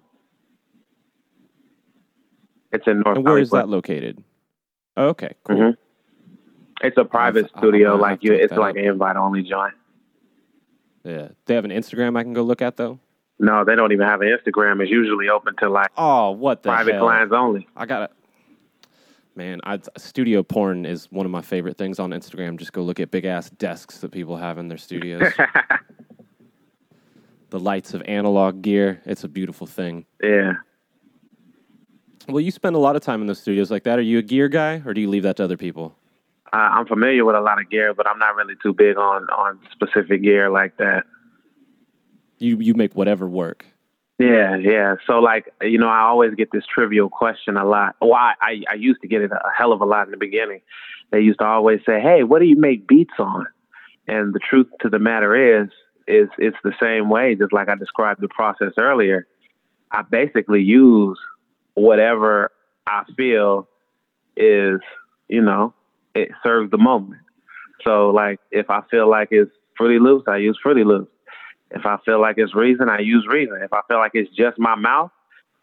It's 2.72 2.88
in 2.88 3.02
North 3.02 3.18
And 3.18 3.26
where 3.26 3.38
is 3.38 3.50
Hollywood. 3.50 3.70
that 3.70 3.72
located? 3.72 4.24
Oh, 4.98 5.08
okay, 5.10 5.32
cool. 5.44 5.58
Mhm. 5.58 5.78
It's 6.82 6.98
a 6.98 7.06
private 7.06 7.50
I'll- 7.54 7.62
studio, 7.62 7.92
I'll 7.94 7.98
like 7.98 8.24
you. 8.24 8.34
It's 8.34 8.54
like 8.54 8.72
up. 8.72 8.78
an 8.78 8.86
invite 8.86 9.16
only 9.16 9.44
joint. 9.44 9.74
Yeah. 11.04 11.30
They 11.46 11.56
have 11.56 11.66
an 11.66 11.72
Instagram 11.72 12.18
I 12.18 12.24
can 12.24 12.34
go 12.34 12.44
look 12.44 12.62
at 12.62 12.78
though. 12.78 13.00
No, 13.40 13.64
they 13.66 13.76
don't 13.76 13.92
even 13.92 14.06
have 14.08 14.22
an 14.22 14.28
Instagram. 14.28 14.82
It's 14.82 14.92
usually 14.92 15.28
open 15.30 15.56
to 15.58 15.70
like 15.70 15.90
Oh, 15.98 16.32
what 16.32 16.62
the 16.64 16.70
private 16.70 16.94
hell? 16.96 17.06
clients 17.06 17.34
only. 17.34 17.68
I 17.76 17.86
got 17.86 18.04
it. 18.04 18.12
Man, 19.36 19.62
I, 19.64 19.80
studio 19.98 20.44
porn 20.44 20.86
is 20.86 21.10
one 21.12 21.26
of 21.26 21.32
my 21.32 21.42
favorite 21.42 21.78
things 21.78 22.00
on 22.00 22.12
Instagram. 22.12 22.58
Just 22.58 22.74
go 22.74 22.84
look 22.84 23.00
at 23.00 23.10
big 23.12 23.26
ass 23.26 23.50
desks 23.50 24.00
that 24.00 24.12
people 24.12 24.36
have 24.38 24.58
in 24.58 24.68
their 24.68 24.78
studios. 24.78 25.24
the 27.52 27.60
lights 27.60 27.94
of 27.94 28.02
analog 28.04 28.62
gear. 28.64 29.02
It's 29.06 29.24
a 29.24 29.28
beautiful 29.30 29.68
thing. 29.68 30.06
yeah. 30.24 30.54
Well, 32.28 32.40
you 32.40 32.52
spend 32.52 32.76
a 32.76 32.80
lot 32.80 32.96
of 32.96 33.02
time 33.02 33.22
in 33.22 33.28
the 33.28 33.34
studios 33.36 33.72
like 33.72 33.84
that. 33.84 33.98
Are 33.98 34.02
you 34.04 34.20
a 34.20 34.22
gear 34.22 34.48
guy, 34.48 34.82
or 34.86 34.94
do 34.94 35.02
you 35.02 35.10
leave 35.10 35.24
that 35.24 35.38
to 35.38 35.44
other 35.44 35.58
people? 35.58 35.96
Uh, 36.54 36.58
I'm 36.58 36.86
familiar 36.86 37.26
with 37.26 37.36
a 37.36 37.42
lot 37.42 37.60
of 37.60 37.70
gear, 37.70 37.94
but 37.96 38.08
I'm 38.08 38.20
not 38.20 38.36
really 38.36 38.54
too 38.62 38.74
big 38.74 38.96
on 38.98 39.24
on 39.30 39.60
specific 39.72 40.22
gear 40.22 40.50
like 40.50 40.78
that. 40.78 41.06
You 42.38 42.58
you 42.60 42.74
make 42.76 42.94
whatever 42.96 43.28
work. 43.28 43.66
Yeah, 44.20 44.56
yeah. 44.56 44.96
So 45.08 45.14
like, 45.14 45.52
you 45.62 45.80
know, 45.80 45.90
I 45.90 46.02
always 46.02 46.36
get 46.36 46.52
this 46.52 46.64
trivial 46.72 47.10
question 47.10 47.58
a 47.58 47.66
lot. 47.66 47.96
Well, 48.00 48.14
I, 48.14 48.34
I, 48.40 48.62
I 48.70 48.74
used 48.76 49.02
to 49.02 49.08
get 49.08 49.24
it 49.24 49.32
a 49.32 49.50
hell 49.58 49.74
of 49.74 49.82
a 49.82 49.86
lot 49.86 50.06
in 50.06 50.12
the 50.12 50.18
beginning. 50.18 50.62
They 51.12 51.22
used 51.22 51.40
to 51.40 51.46
always 51.46 51.80
say, 51.88 52.00
"Hey, 52.00 52.24
what 52.24 52.40
do 52.40 52.46
you 52.46 52.56
make 52.56 52.88
beats 52.88 53.16
on?" 53.18 53.48
And 54.08 54.34
the 54.34 54.40
truth 54.40 54.68
to 54.82 54.90
the 54.90 55.00
matter 55.00 55.64
is, 55.64 55.70
is 56.08 56.30
it's 56.38 56.58
the 56.64 56.74
same 56.82 57.10
way. 57.10 57.36
Just 57.36 57.54
like 57.54 57.70
I 57.70 57.76
described 57.76 58.22
the 58.22 58.28
process 58.28 58.74
earlier, 58.78 59.28
I 59.92 60.02
basically 60.04 60.62
use 60.62 61.20
whatever 61.74 62.52
I 62.88 63.04
feel 63.16 63.68
is, 64.36 64.80
you 65.28 65.42
know, 65.42 65.74
it 66.16 66.30
serves 66.44 66.72
the 66.72 66.78
moment. 66.78 67.22
So 67.86 68.10
like, 68.10 68.40
if 68.52 68.70
I 68.70 68.82
feel 68.90 69.10
like 69.10 69.30
it's 69.32 69.52
Fruity 69.78 70.00
Loops, 70.00 70.26
I 70.28 70.38
use 70.38 70.58
Fruity 70.62 70.84
Loops. 70.84 71.12
If 71.72 71.86
I 71.86 71.98
feel 72.06 72.20
like 72.20 72.36
it's 72.38 72.54
reason, 72.54 72.90
I 72.90 73.00
use 73.00 73.26
reason. 73.30 73.60
If 73.62 73.72
I 73.72 73.82
feel 73.88 73.98
like 73.98 74.12
it's 74.14 74.34
just 74.36 74.60
my 74.60 74.76
mouth, 74.76 75.12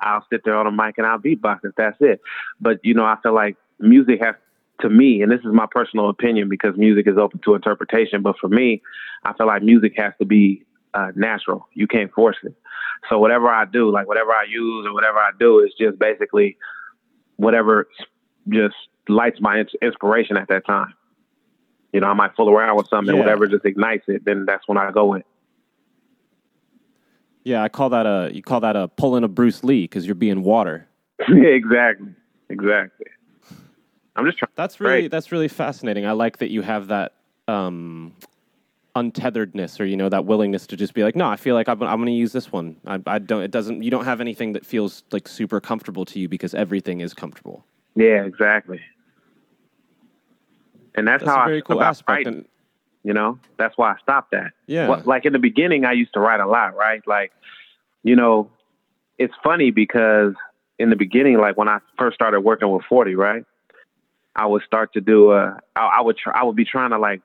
I'll 0.01 0.24
sit 0.31 0.42
there 0.44 0.57
on 0.57 0.64
the 0.64 0.83
mic 0.83 0.96
and 0.96 1.07
I'll 1.07 1.18
beatbox 1.18 1.61
if 1.64 1.74
that's 1.77 1.96
it. 2.01 2.20
But 2.61 2.79
you 2.83 2.94
know, 2.94 3.05
I 3.05 3.16
feel 3.22 3.35
like 3.35 3.57
music 3.79 4.20
has 4.22 4.35
to 4.81 4.88
me, 4.91 5.23
and 5.23 5.31
this 5.31 5.41
is 5.41 5.53
my 5.53 5.67
personal 5.71 6.09
opinion 6.09 6.49
because 6.49 6.77
music 6.77 7.07
is 7.07 7.17
open 7.19 7.41
to 7.45 7.55
interpretation. 7.55 8.23
But 8.23 8.37
for 8.38 8.49
me, 8.49 8.83
I 9.25 9.33
feel 9.35 9.47
like 9.47 9.62
music 9.62 9.95
has 9.97 10.12
to 10.21 10.25
be 10.27 10.64
uh, 10.95 11.12
natural. 11.14 11.69
You 11.75 11.87
can't 11.87 12.12
force 12.12 12.37
it. 12.43 12.55
So 13.09 13.19
whatever 13.19 13.49
I 13.49 13.64
do, 13.64 13.91
like 13.91 14.07
whatever 14.09 14.31
I 14.33 14.45
use 14.49 14.87
or 14.87 14.93
whatever 14.93 15.19
I 15.19 15.31
do, 15.38 15.61
is 15.61 15.73
just 15.79 15.99
basically 15.99 16.57
whatever 17.37 17.88
just 18.49 18.75
lights 19.09 19.38
my 19.41 19.64
inspiration 19.83 20.37
at 20.37 20.49
that 20.49 20.67
time. 20.67 20.95
You 21.93 22.01
know, 22.01 22.09
I 22.09 22.14
might 22.14 22.35
fool 22.37 22.51
around 22.51 22.77
with 22.77 22.88
something, 22.88 23.14
Yeah. 23.14 23.21
whatever 23.21 23.47
just 23.47 23.64
ignites 23.64 24.05
it. 24.09 24.25
Then 24.25 24.45
that's 24.47 24.67
when 24.69 24.77
I 24.79 24.91
go 24.91 25.07
with. 25.07 25.23
Yeah, 27.45 27.62
I 27.62 27.69
call 27.69 27.88
that 27.91 28.05
a 28.05 28.31
you 28.35 28.43
call 28.43 28.61
that 28.61 28.77
a 28.77 28.88
pulling 28.88 29.25
a 29.25 29.29
Bruce 29.29 29.64
Lee 29.64 29.85
because 29.85 30.05
you're 30.05 30.14
being 30.14 30.43
water. 30.43 30.87
exactly. 31.29 32.09
Exactly. 32.51 33.07
I'm 34.18 34.26
just 34.26 34.38
trying. 34.38 34.50
That's 34.57 34.81
really 34.81 35.02
Right. 35.02 35.11
that's 35.11 35.31
really 35.33 35.48
fascinating. 35.48 36.04
I 36.07 36.12
like 36.12 36.38
that 36.38 36.50
you 36.50 36.62
have 36.62 36.88
that 36.88 37.14
um, 37.46 38.14
untetheredness 38.96 39.78
or 39.81 39.85
you 39.85 39.96
know 39.96 40.09
that 40.09 40.24
willingness 40.24 40.66
to 40.66 40.76
just 40.76 40.92
be 40.92 41.04
like, 41.04 41.14
no, 41.16 41.28
I 41.28 41.37
feel 41.37 41.54
like 41.54 41.68
I'm, 41.68 41.81
I'm 41.83 41.98
going 41.98 42.07
to 42.07 42.12
use 42.12 42.33
this 42.33 42.50
one. 42.52 42.76
I, 42.87 43.00
I 43.07 43.18
don't. 43.20 43.42
It 43.42 43.50
doesn't. 43.52 43.83
You 43.83 43.90
don't 43.90 44.04
have 44.04 44.20
anything 44.20 44.52
that 44.54 44.66
feels 44.66 45.04
like 45.12 45.28
super 45.28 45.61
comfortable 45.61 46.04
to 46.07 46.18
you 46.18 46.28
because 46.28 46.52
everything 46.54 47.00
is 47.00 47.14
comfortable. 47.14 47.64
Yeah, 47.94 48.24
exactly. 48.24 48.81
And 50.94 51.07
that's, 51.07 51.22
That's 51.22 51.37
how 51.37 51.44
a 51.44 51.46
very 51.46 51.59
I 51.59 51.61
cool 51.61 51.76
about 51.78 51.90
aspect. 51.90 52.09
writing. 52.09 52.35
And 52.35 52.44
You 53.04 53.12
know, 53.12 53.38
that's 53.57 53.78
why 53.78 53.92
I 53.92 53.96
stopped 54.02 54.33
that. 54.33 54.52
Yeah. 54.66 54.88
What, 54.88 55.07
like 55.07 55.24
in 55.26 55.33
the 55.33 55.38
beginning, 55.38 55.85
I 55.85 55.92
used 55.92 56.12
to 56.14 56.20
write 56.20 56.40
a 56.40 56.46
lot, 56.46 56.74
right? 56.76 57.00
Like, 57.07 57.31
you 58.02 58.16
know, 58.16 58.50
it's 59.16 59.35
funny 59.44 59.70
because 59.70 60.35
in 60.78 60.90
the 60.90 60.96
beginning, 60.96 61.38
like 61.38 61.57
when 61.57 61.68
I 61.68 61.78
first 61.96 62.14
started 62.16 62.40
working 62.40 62.68
with 62.70 62.83
40, 62.88 63.14
right? 63.14 63.44
I 64.38 64.46
would 64.46 64.62
start 64.62 64.92
to 64.92 65.01
do 65.01 65.33
a, 65.33 65.59
I, 65.74 65.98
I 65.98 66.01
would 66.01 66.16
try, 66.16 66.33
I 66.33 66.44
would 66.44 66.55
be 66.55 66.64
trying 66.64 66.90
to 66.90 66.98
like 66.98 67.22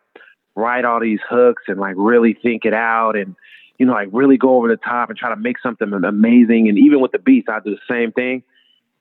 write 0.56 0.84
all 0.84 1.00
these 1.00 1.20
hooks 1.30 1.64
and 1.68 1.80
like 1.80 1.94
really 1.96 2.34
think 2.34 2.66
it 2.66 2.74
out 2.74 3.16
and, 3.16 3.36
you 3.78 3.86
know, 3.86 3.94
like 3.94 4.10
really 4.12 4.38
go 4.38 4.56
over 4.56 4.68
the 4.68 4.78
top 4.78 5.10
and 5.10 5.18
try 5.18 5.30
to 5.30 5.36
make 5.36 5.60
something 5.60 5.94
amazing. 5.94 6.70
And 6.70 6.80
even 6.80 7.02
with 7.02 7.12
the 7.12 7.20
beats, 7.20 7.48
I 7.50 7.60
do 7.60 7.76
the 7.76 7.94
same 7.94 8.12
thing. 8.12 8.42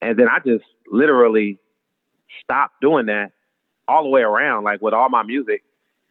And 0.03 0.19
then 0.19 0.29
I 0.29 0.41
just 0.45 0.65
literally 0.91 1.59
stopped 2.43 2.83
doing 2.83 3.07
that 3.07 3.33
all 3.89 4.03
the 4.03 4.11
way 4.11 4.21
around, 4.21 4.65
like 4.65 4.83
with 4.83 4.93
all 4.93 5.09
my 5.09 5.23
music. 5.23 5.63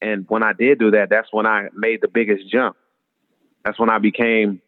And 0.01 0.25
when 0.27 0.41
I 0.41 0.53
did 0.53 0.79
do 0.79 0.89
that, 0.91 1.09
that's 1.11 1.27
when 1.31 1.45
I 1.45 1.67
made 1.75 2.01
the 2.01 2.07
biggest 2.07 2.49
jump. 2.49 2.77
That's 3.63 3.79
when 3.79 3.91
I 3.91 3.99
became 3.99 4.59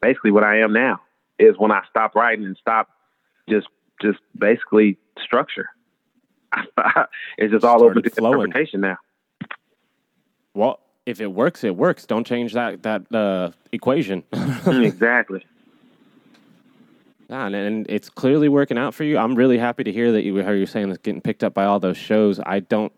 basically 0.00 0.30
what 0.30 0.44
I 0.44 0.60
am 0.60 0.72
now. 0.72 1.00
Is 1.40 1.56
when 1.58 1.72
I 1.72 1.82
stopped 1.90 2.14
writing 2.14 2.44
and 2.44 2.56
stopped 2.56 2.92
just 3.48 3.66
just 4.00 4.18
basically 4.38 4.96
structure. 5.24 5.68
it's 7.38 7.52
just 7.52 7.64
all 7.64 7.82
open 7.82 8.02
to 8.02 8.10
flowing. 8.10 8.46
interpretation 8.46 8.80
now. 8.80 8.96
well, 10.54 10.80
if 11.06 11.20
it 11.20 11.28
works, 11.28 11.64
it 11.64 11.74
works. 11.74 12.06
Don't 12.06 12.26
change 12.26 12.52
that 12.52 12.82
that 12.82 13.12
uh, 13.14 13.50
equation. 13.72 14.24
exactly. 14.66 15.44
Yeah, 17.30 17.46
and, 17.46 17.54
and 17.54 17.86
it's 17.90 18.08
clearly 18.08 18.48
working 18.48 18.78
out 18.78 18.94
for 18.94 19.04
you. 19.04 19.18
I'm 19.18 19.34
really 19.34 19.58
happy 19.58 19.84
to 19.84 19.92
hear 19.92 20.12
that 20.12 20.22
you 20.22 20.42
how 20.42 20.50
you're 20.50 20.66
saying 20.66 20.90
it's 20.90 20.98
getting 20.98 21.20
picked 21.20 21.44
up 21.44 21.54
by 21.54 21.64
all 21.64 21.80
those 21.80 21.96
shows. 21.96 22.40
I 22.44 22.60
don't 22.60 22.92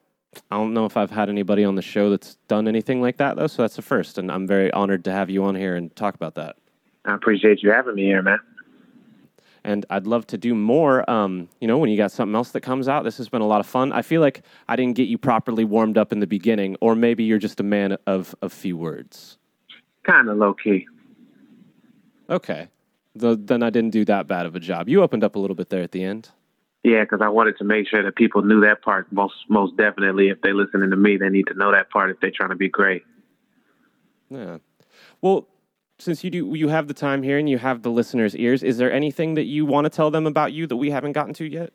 I 0.51 0.57
don't 0.57 0.75
know 0.75 0.87
if 0.87 0.97
I've 0.97 1.11
had 1.11 1.29
anybody 1.29 1.65
on 1.65 1.75
the 1.75 1.83
show 1.83 2.11
that's 2.11 2.37
done 2.47 2.69
anything 2.69 3.01
like 3.01 3.17
that 3.17 3.37
though, 3.37 3.49
so 3.49 3.63
that's 3.63 3.77
the 3.77 3.83
first 3.83 4.19
and 4.19 4.31
I'm 4.31 4.47
very 4.47 4.73
honored 4.73 5.05
to 5.05 5.13
have 5.13 5.31
you 5.31 5.45
on 5.45 5.55
here 5.55 5.77
and 5.77 5.95
talk 5.97 6.15
about 6.15 6.35
that. 6.37 6.57
I 7.05 7.15
appreciate 7.15 7.63
you 7.63 7.71
having 7.71 7.95
me 7.95 8.03
here, 8.03 8.23
man. 8.23 8.39
And 9.65 9.85
I'd 9.91 10.07
love 10.07 10.27
to 10.29 10.39
do 10.39 10.55
more 10.55 11.09
um, 11.09 11.49
you 11.61 11.69
know, 11.69 11.79
when 11.79 11.91
you 11.91 11.97
got 11.97 12.13
something 12.13 12.35
else 12.35 12.51
that 12.53 12.63
comes 12.63 12.89
out. 12.89 13.05
This 13.05 13.19
has 13.19 13.29
been 13.29 13.43
a 13.43 13.47
lot 13.47 13.61
of 13.61 13.67
fun. 13.67 13.93
I 13.93 14.03
feel 14.03 14.21
like 14.21 14.43
I 14.69 14.77
didn't 14.77 14.97
get 14.97 15.09
you 15.09 15.19
properly 15.19 15.65
warmed 15.65 15.99
up 15.99 16.13
in 16.13 16.21
the 16.21 16.27
beginning 16.27 16.77
or 16.81 16.95
maybe 16.95 17.25
you're 17.25 17.39
just 17.39 17.61
a 17.61 17.65
man 17.65 17.97
of 18.07 18.35
of 18.43 18.53
few 18.53 18.77
words. 18.77 19.39
Kind 20.05 20.29
of 20.29 20.37
low 20.39 20.55
key. 20.55 20.87
Okay. 22.29 22.69
The, 23.15 23.37
then 23.37 23.63
I 23.63 23.71
didn't 23.71 23.91
do 23.91 24.05
that 24.05 24.27
bad 24.29 24.47
of 24.47 24.55
a 24.55 24.61
job. 24.61 24.89
You 24.89 25.03
opened 25.03 25.25
up 25.25 25.35
a 25.35 25.39
little 25.39 25.57
bit 25.57 25.69
there 25.69 25.83
at 25.83 25.91
the 25.91 26.05
end. 26.05 26.31
Yeah, 26.83 27.03
because 27.03 27.21
I 27.23 27.29
wanted 27.29 27.59
to 27.59 27.65
make 27.65 27.89
sure 27.89 28.03
that 28.03 28.17
people 28.17 28.43
knew 28.43 28.61
that 28.63 28.83
part. 28.83 29.13
Most 29.13 29.35
most 29.49 29.77
definitely, 29.77 30.29
if 30.29 30.41
they're 30.41 30.55
listening 30.55 30.91
to 30.91 30.97
me, 30.97 31.19
they 31.19 31.29
need 31.29 31.47
to 31.49 31.55
know 31.55 31.73
that 31.73 31.91
part 31.91 32.11
if 32.11 32.21
they're 32.21 32.31
trying 32.31 32.51
to 32.51 32.57
be 32.57 32.71
great. 32.71 33.03
Yeah. 34.31 34.59
Well, 35.21 35.47
since 36.01 36.25
you 36.25 36.31
do 36.31 36.55
you 36.55 36.69
have 36.69 36.89
the 36.89 36.95
time 36.95 37.23
here 37.23 37.39
and 37.39 37.49
you 37.49 37.59
have 37.59 37.83
the 37.83 37.91
listeners' 37.91 38.37
ears, 38.37 38.63
is 38.63 38.79
there 38.79 38.93
anything 38.93 39.35
that 39.35 39.45
you 39.45 39.67
want 39.67 39.85
to 39.85 39.91
tell 39.91 40.11
them 40.11 40.27
about 40.27 40.53
you 40.53 40.67
that 40.67 40.77
we 40.77 40.91
haven't 40.91 41.13
gotten 41.13 41.35
to 41.35 41.45
yet? 41.45 41.73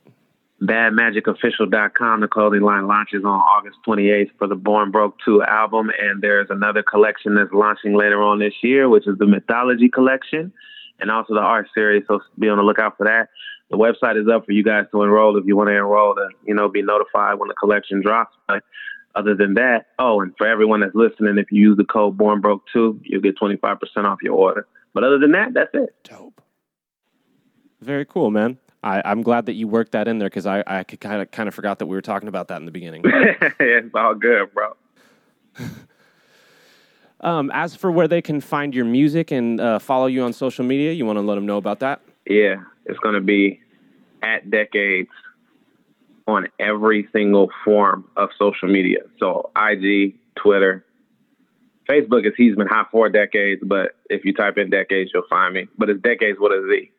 BadMagicOfficial.com. 0.62 2.22
The 2.22 2.28
clothing 2.28 2.62
line 2.62 2.88
launches 2.88 3.24
on 3.26 3.40
August 3.40 3.78
28th 3.86 4.32
for 4.38 4.48
the 4.48 4.56
Born 4.56 4.90
Broke 4.92 5.16
2 5.26 5.44
album, 5.44 5.92
and 6.00 6.22
there's 6.22 6.48
another 6.50 6.82
collection 6.82 7.36
that's 7.36 7.52
launching 7.52 7.94
later 7.94 8.22
on 8.22 8.40
this 8.40 8.54
year, 8.64 8.88
which 8.88 9.08
is 9.08 9.18
the 9.18 9.28
Mythology 9.28 9.90
Collection, 9.90 10.54
and 11.00 11.12
also 11.12 11.34
the 11.34 11.42
art 11.42 11.68
series. 11.76 12.04
So 12.08 12.22
be 12.40 12.48
on 12.48 12.58
the 12.58 12.64
lookout 12.64 12.98
for 12.98 13.06
that. 13.06 13.30
The 13.70 13.78
website 13.78 14.22
is 14.22 14.28
up 14.30 14.46
for 14.46 14.52
you 14.52 14.64
guys 14.64 14.86
to 14.92 15.02
enroll 15.02 15.38
if 15.38 15.46
you 15.46 15.58
want 15.58 15.70
to 15.70 15.76
enroll 15.76 16.16
to, 16.16 16.30
you 16.46 16.54
know, 16.54 16.70
be 16.70 16.82
notified 16.82 17.40
when 17.40 17.48
the 17.48 17.56
collection 17.56 18.02
drops. 18.02 18.36
But 18.48 18.64
other 19.15 19.36
than 19.36 19.54
that, 19.56 19.88
oh, 19.97 20.21
and 20.21 20.34
for 20.38 20.47
everyone 20.47 20.82
that's 20.82 20.95
listening, 20.95 21.38
if 21.38 21.51
you 21.51 21.62
use 21.62 21.78
the 21.78 21.86
code 21.86 22.17
Born 22.17 22.41
Broke 22.41 22.63
2, 22.73 23.01
you'll 23.04 23.21
get 23.21 23.38
25% 23.38 23.80
off 24.06 24.19
your 24.21 24.34
order. 24.34 24.67
But 24.93 25.04
other 25.04 25.19
than 25.19 25.32
that, 25.32 25.54
that's 25.54 25.73
it. 25.73 25.95
Dope. 26.04 26.41
Very 27.82 28.06
cool, 28.06 28.32
man. 28.32 28.58
I, 28.84 29.01
I'm 29.04 29.23
glad 29.23 29.47
that 29.47 29.54
you 29.54 29.67
worked 29.67 29.93
that 29.93 30.08
in 30.08 30.19
there 30.19 30.30
because 30.30 30.45
I, 30.45 30.63
I 30.67 30.84
kind 30.84 31.21
of 31.21 31.32
kind 31.32 31.47
of 31.47 31.56
forgot 31.56 31.80
that 31.80 31.88
we 31.88 31.95
were 31.95 32.01
talking 32.01 32.28
about 32.28 32.49
that 32.49 32.58
in 32.58 32.65
the 32.65 32.71
beginning. 32.71 33.01
it's 33.60 33.95
all 33.95 34.13
good, 34.13 34.54
bro. 34.54 34.75
um, 37.21 37.51
as 37.54 37.75
for 37.75 37.91
where 37.91 38.08
they 38.08 38.21
can 38.21 38.39
find 38.41 38.75
your 38.75 38.86
music 38.86 39.32
and 39.32 39.60
uh, 39.60 39.80
follow 39.80 40.06
you 40.06 40.21
on 40.23 40.34
social 40.34 40.63
media, 40.63 40.91
you 40.91 41.06
want 41.06 41.17
to 41.17 41.21
let 41.21 41.36
them 41.36 41.45
know 41.45 41.58
about 41.58 41.80
that? 41.80 42.01
Yeah, 42.28 42.58
it's 42.86 42.99
going 42.99 43.15
to 43.15 43.21
be 43.21 43.60
at 44.21 44.49
Decadez 44.49 45.08
on 46.28 46.48
every 46.60 47.08
single 47.14 47.50
form 47.64 48.06
of 48.18 48.30
social 48.38 48.68
media. 48.68 49.00
So 49.20 49.52
IG, 49.56 50.16
Twitter, 50.36 50.86
Facebook 51.90 52.26
is 52.26 52.34
he's 52.36 52.56
been 52.56 52.68
hot 52.68 52.90
for 52.92 53.10
decades, 53.10 53.62
but 53.64 53.96
if 54.10 54.26
you 54.26 54.34
type 54.34 54.58
in 54.58 54.70
decades, 54.70 55.12
you'll 55.14 55.28
find 55.30 55.54
me. 55.54 55.68
But 55.78 55.90
it's 55.90 56.02
decades 56.02 56.38
with 56.40 56.52
a 56.52 56.68
Z. 56.70 56.92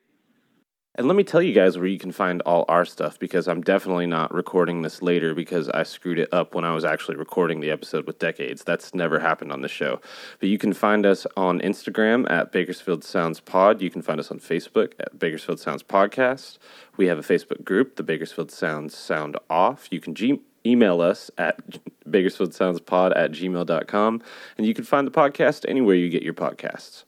And 0.99 1.07
let 1.09 1.15
me 1.15 1.25
tell 1.25 1.43
you 1.43 1.53
guys 1.53 1.77
where 1.77 1.87
you 1.87 1.99
can 1.99 2.11
find 2.11 2.41
all 2.47 2.65
our 2.71 2.87
stuff 2.87 3.19
because 3.19 3.49
I'm 3.49 3.61
definitely 3.61 4.07
not 4.07 4.33
recording 4.33 4.81
this 4.81 5.03
later 5.03 5.35
because 5.35 5.69
I 5.69 5.83
screwed 5.83 6.19
it 6.19 6.33
up 6.33 6.55
when 6.55 6.65
I 6.65 6.75
was 6.75 6.87
actually 6.87 7.17
recording 7.17 7.61
the 7.61 7.71
episode 7.71 8.07
with 8.07 8.19
Decadez. 8.19 8.65
That's 8.65 8.95
never 8.95 9.19
happened 9.19 9.53
on 9.53 9.61
the 9.61 9.69
show. 9.69 10.01
But 10.41 10.49
you 10.49 10.57
can 10.57 10.73
find 10.73 11.05
us 11.05 11.27
on 11.37 11.61
Instagram 11.61 12.29
at 12.31 12.51
Bakersfield 12.51 13.05
Sounds 13.05 13.41
Pod. 13.41 13.83
You 13.83 13.91
can 13.91 14.01
find 14.01 14.19
us 14.19 14.31
on 14.31 14.41
Facebook 14.41 14.95
at 14.99 15.19
Bakersfield 15.19 15.61
Sounds 15.61 15.83
Podcast. 15.83 16.57
We 16.97 17.09
have 17.09 17.19
a 17.19 17.23
Facebook 17.23 17.63
group, 17.63 17.97
the 17.97 18.03
Bakersfield 18.03 18.51
Sounds 18.51 18.97
Sound 18.97 19.37
Off. 19.51 19.89
You 19.91 20.01
can 20.01 20.15
G- 20.15 20.41
email 20.65 21.03
us 21.03 21.31
at 21.37 21.61
bakersfieldsoundspod 22.09 23.15
at 23.15 23.33
gmail.com. 23.33 24.23
And 24.57 24.67
you 24.67 24.73
can 24.73 24.85
find 24.85 25.07
the 25.07 25.11
podcast 25.11 25.67
anywhere 25.69 25.95
you 25.95 26.09
get 26.09 26.23
your 26.23 26.33
podcasts 26.33 27.05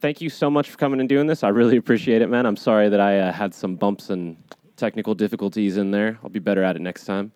thank 0.00 0.20
you 0.20 0.30
so 0.30 0.50
much 0.50 0.70
for 0.70 0.76
coming 0.76 1.00
and 1.00 1.08
doing 1.08 1.26
this. 1.26 1.42
I 1.42 1.48
really 1.48 1.76
appreciate 1.76 2.22
it, 2.22 2.28
man. 2.28 2.46
I'm 2.46 2.56
sorry 2.56 2.88
that 2.88 3.00
I 3.00 3.18
uh, 3.18 3.32
had 3.32 3.54
some 3.54 3.76
bumps 3.76 4.10
and 4.10 4.36
technical 4.76 5.14
difficulties 5.14 5.76
in 5.76 5.90
there. 5.90 6.18
I'll 6.22 6.30
be 6.30 6.38
better 6.38 6.62
at 6.62 6.76
it 6.76 6.82
next 6.82 7.04
time. 7.04 7.32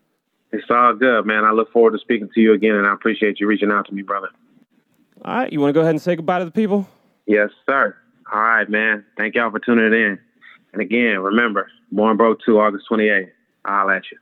It's 0.52 0.66
all 0.70 0.94
good, 0.94 1.24
man. 1.24 1.44
I 1.44 1.52
look 1.52 1.72
forward 1.72 1.92
to 1.92 1.98
speaking 1.98 2.28
to 2.34 2.40
you 2.40 2.52
again, 2.52 2.74
and 2.74 2.86
I 2.86 2.92
appreciate 2.92 3.40
you 3.40 3.46
reaching 3.46 3.70
out 3.70 3.86
to 3.86 3.94
me, 3.94 4.02
brother. 4.02 4.28
All 5.24 5.34
right, 5.34 5.52
you 5.52 5.60
want 5.60 5.70
to 5.70 5.72
go 5.72 5.80
ahead 5.80 5.90
and 5.90 6.02
say 6.02 6.16
goodbye 6.16 6.40
to 6.40 6.44
the 6.44 6.50
people? 6.50 6.88
Yes, 7.26 7.50
sir. 7.66 7.96
All 8.32 8.40
right, 8.40 8.68
man. 8.68 9.04
Thank 9.16 9.34
y'all 9.34 9.50
for 9.50 9.60
tuning 9.60 9.92
in. 9.92 10.18
And 10.72 10.82
again, 10.82 11.20
remember, 11.20 11.68
Born 11.90 12.16
Broke 12.16 12.38
2, 12.44 12.58
August 12.58 12.86
28th. 12.90 13.30
I'll 13.64 13.90
at 13.90 14.02
you. 14.10 14.18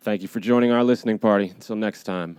Thank 0.00 0.22
you 0.22 0.28
for 0.28 0.40
joining 0.40 0.70
our 0.70 0.84
listening 0.84 1.18
party. 1.18 1.48
Until 1.48 1.76
next 1.76 2.04
time. 2.04 2.38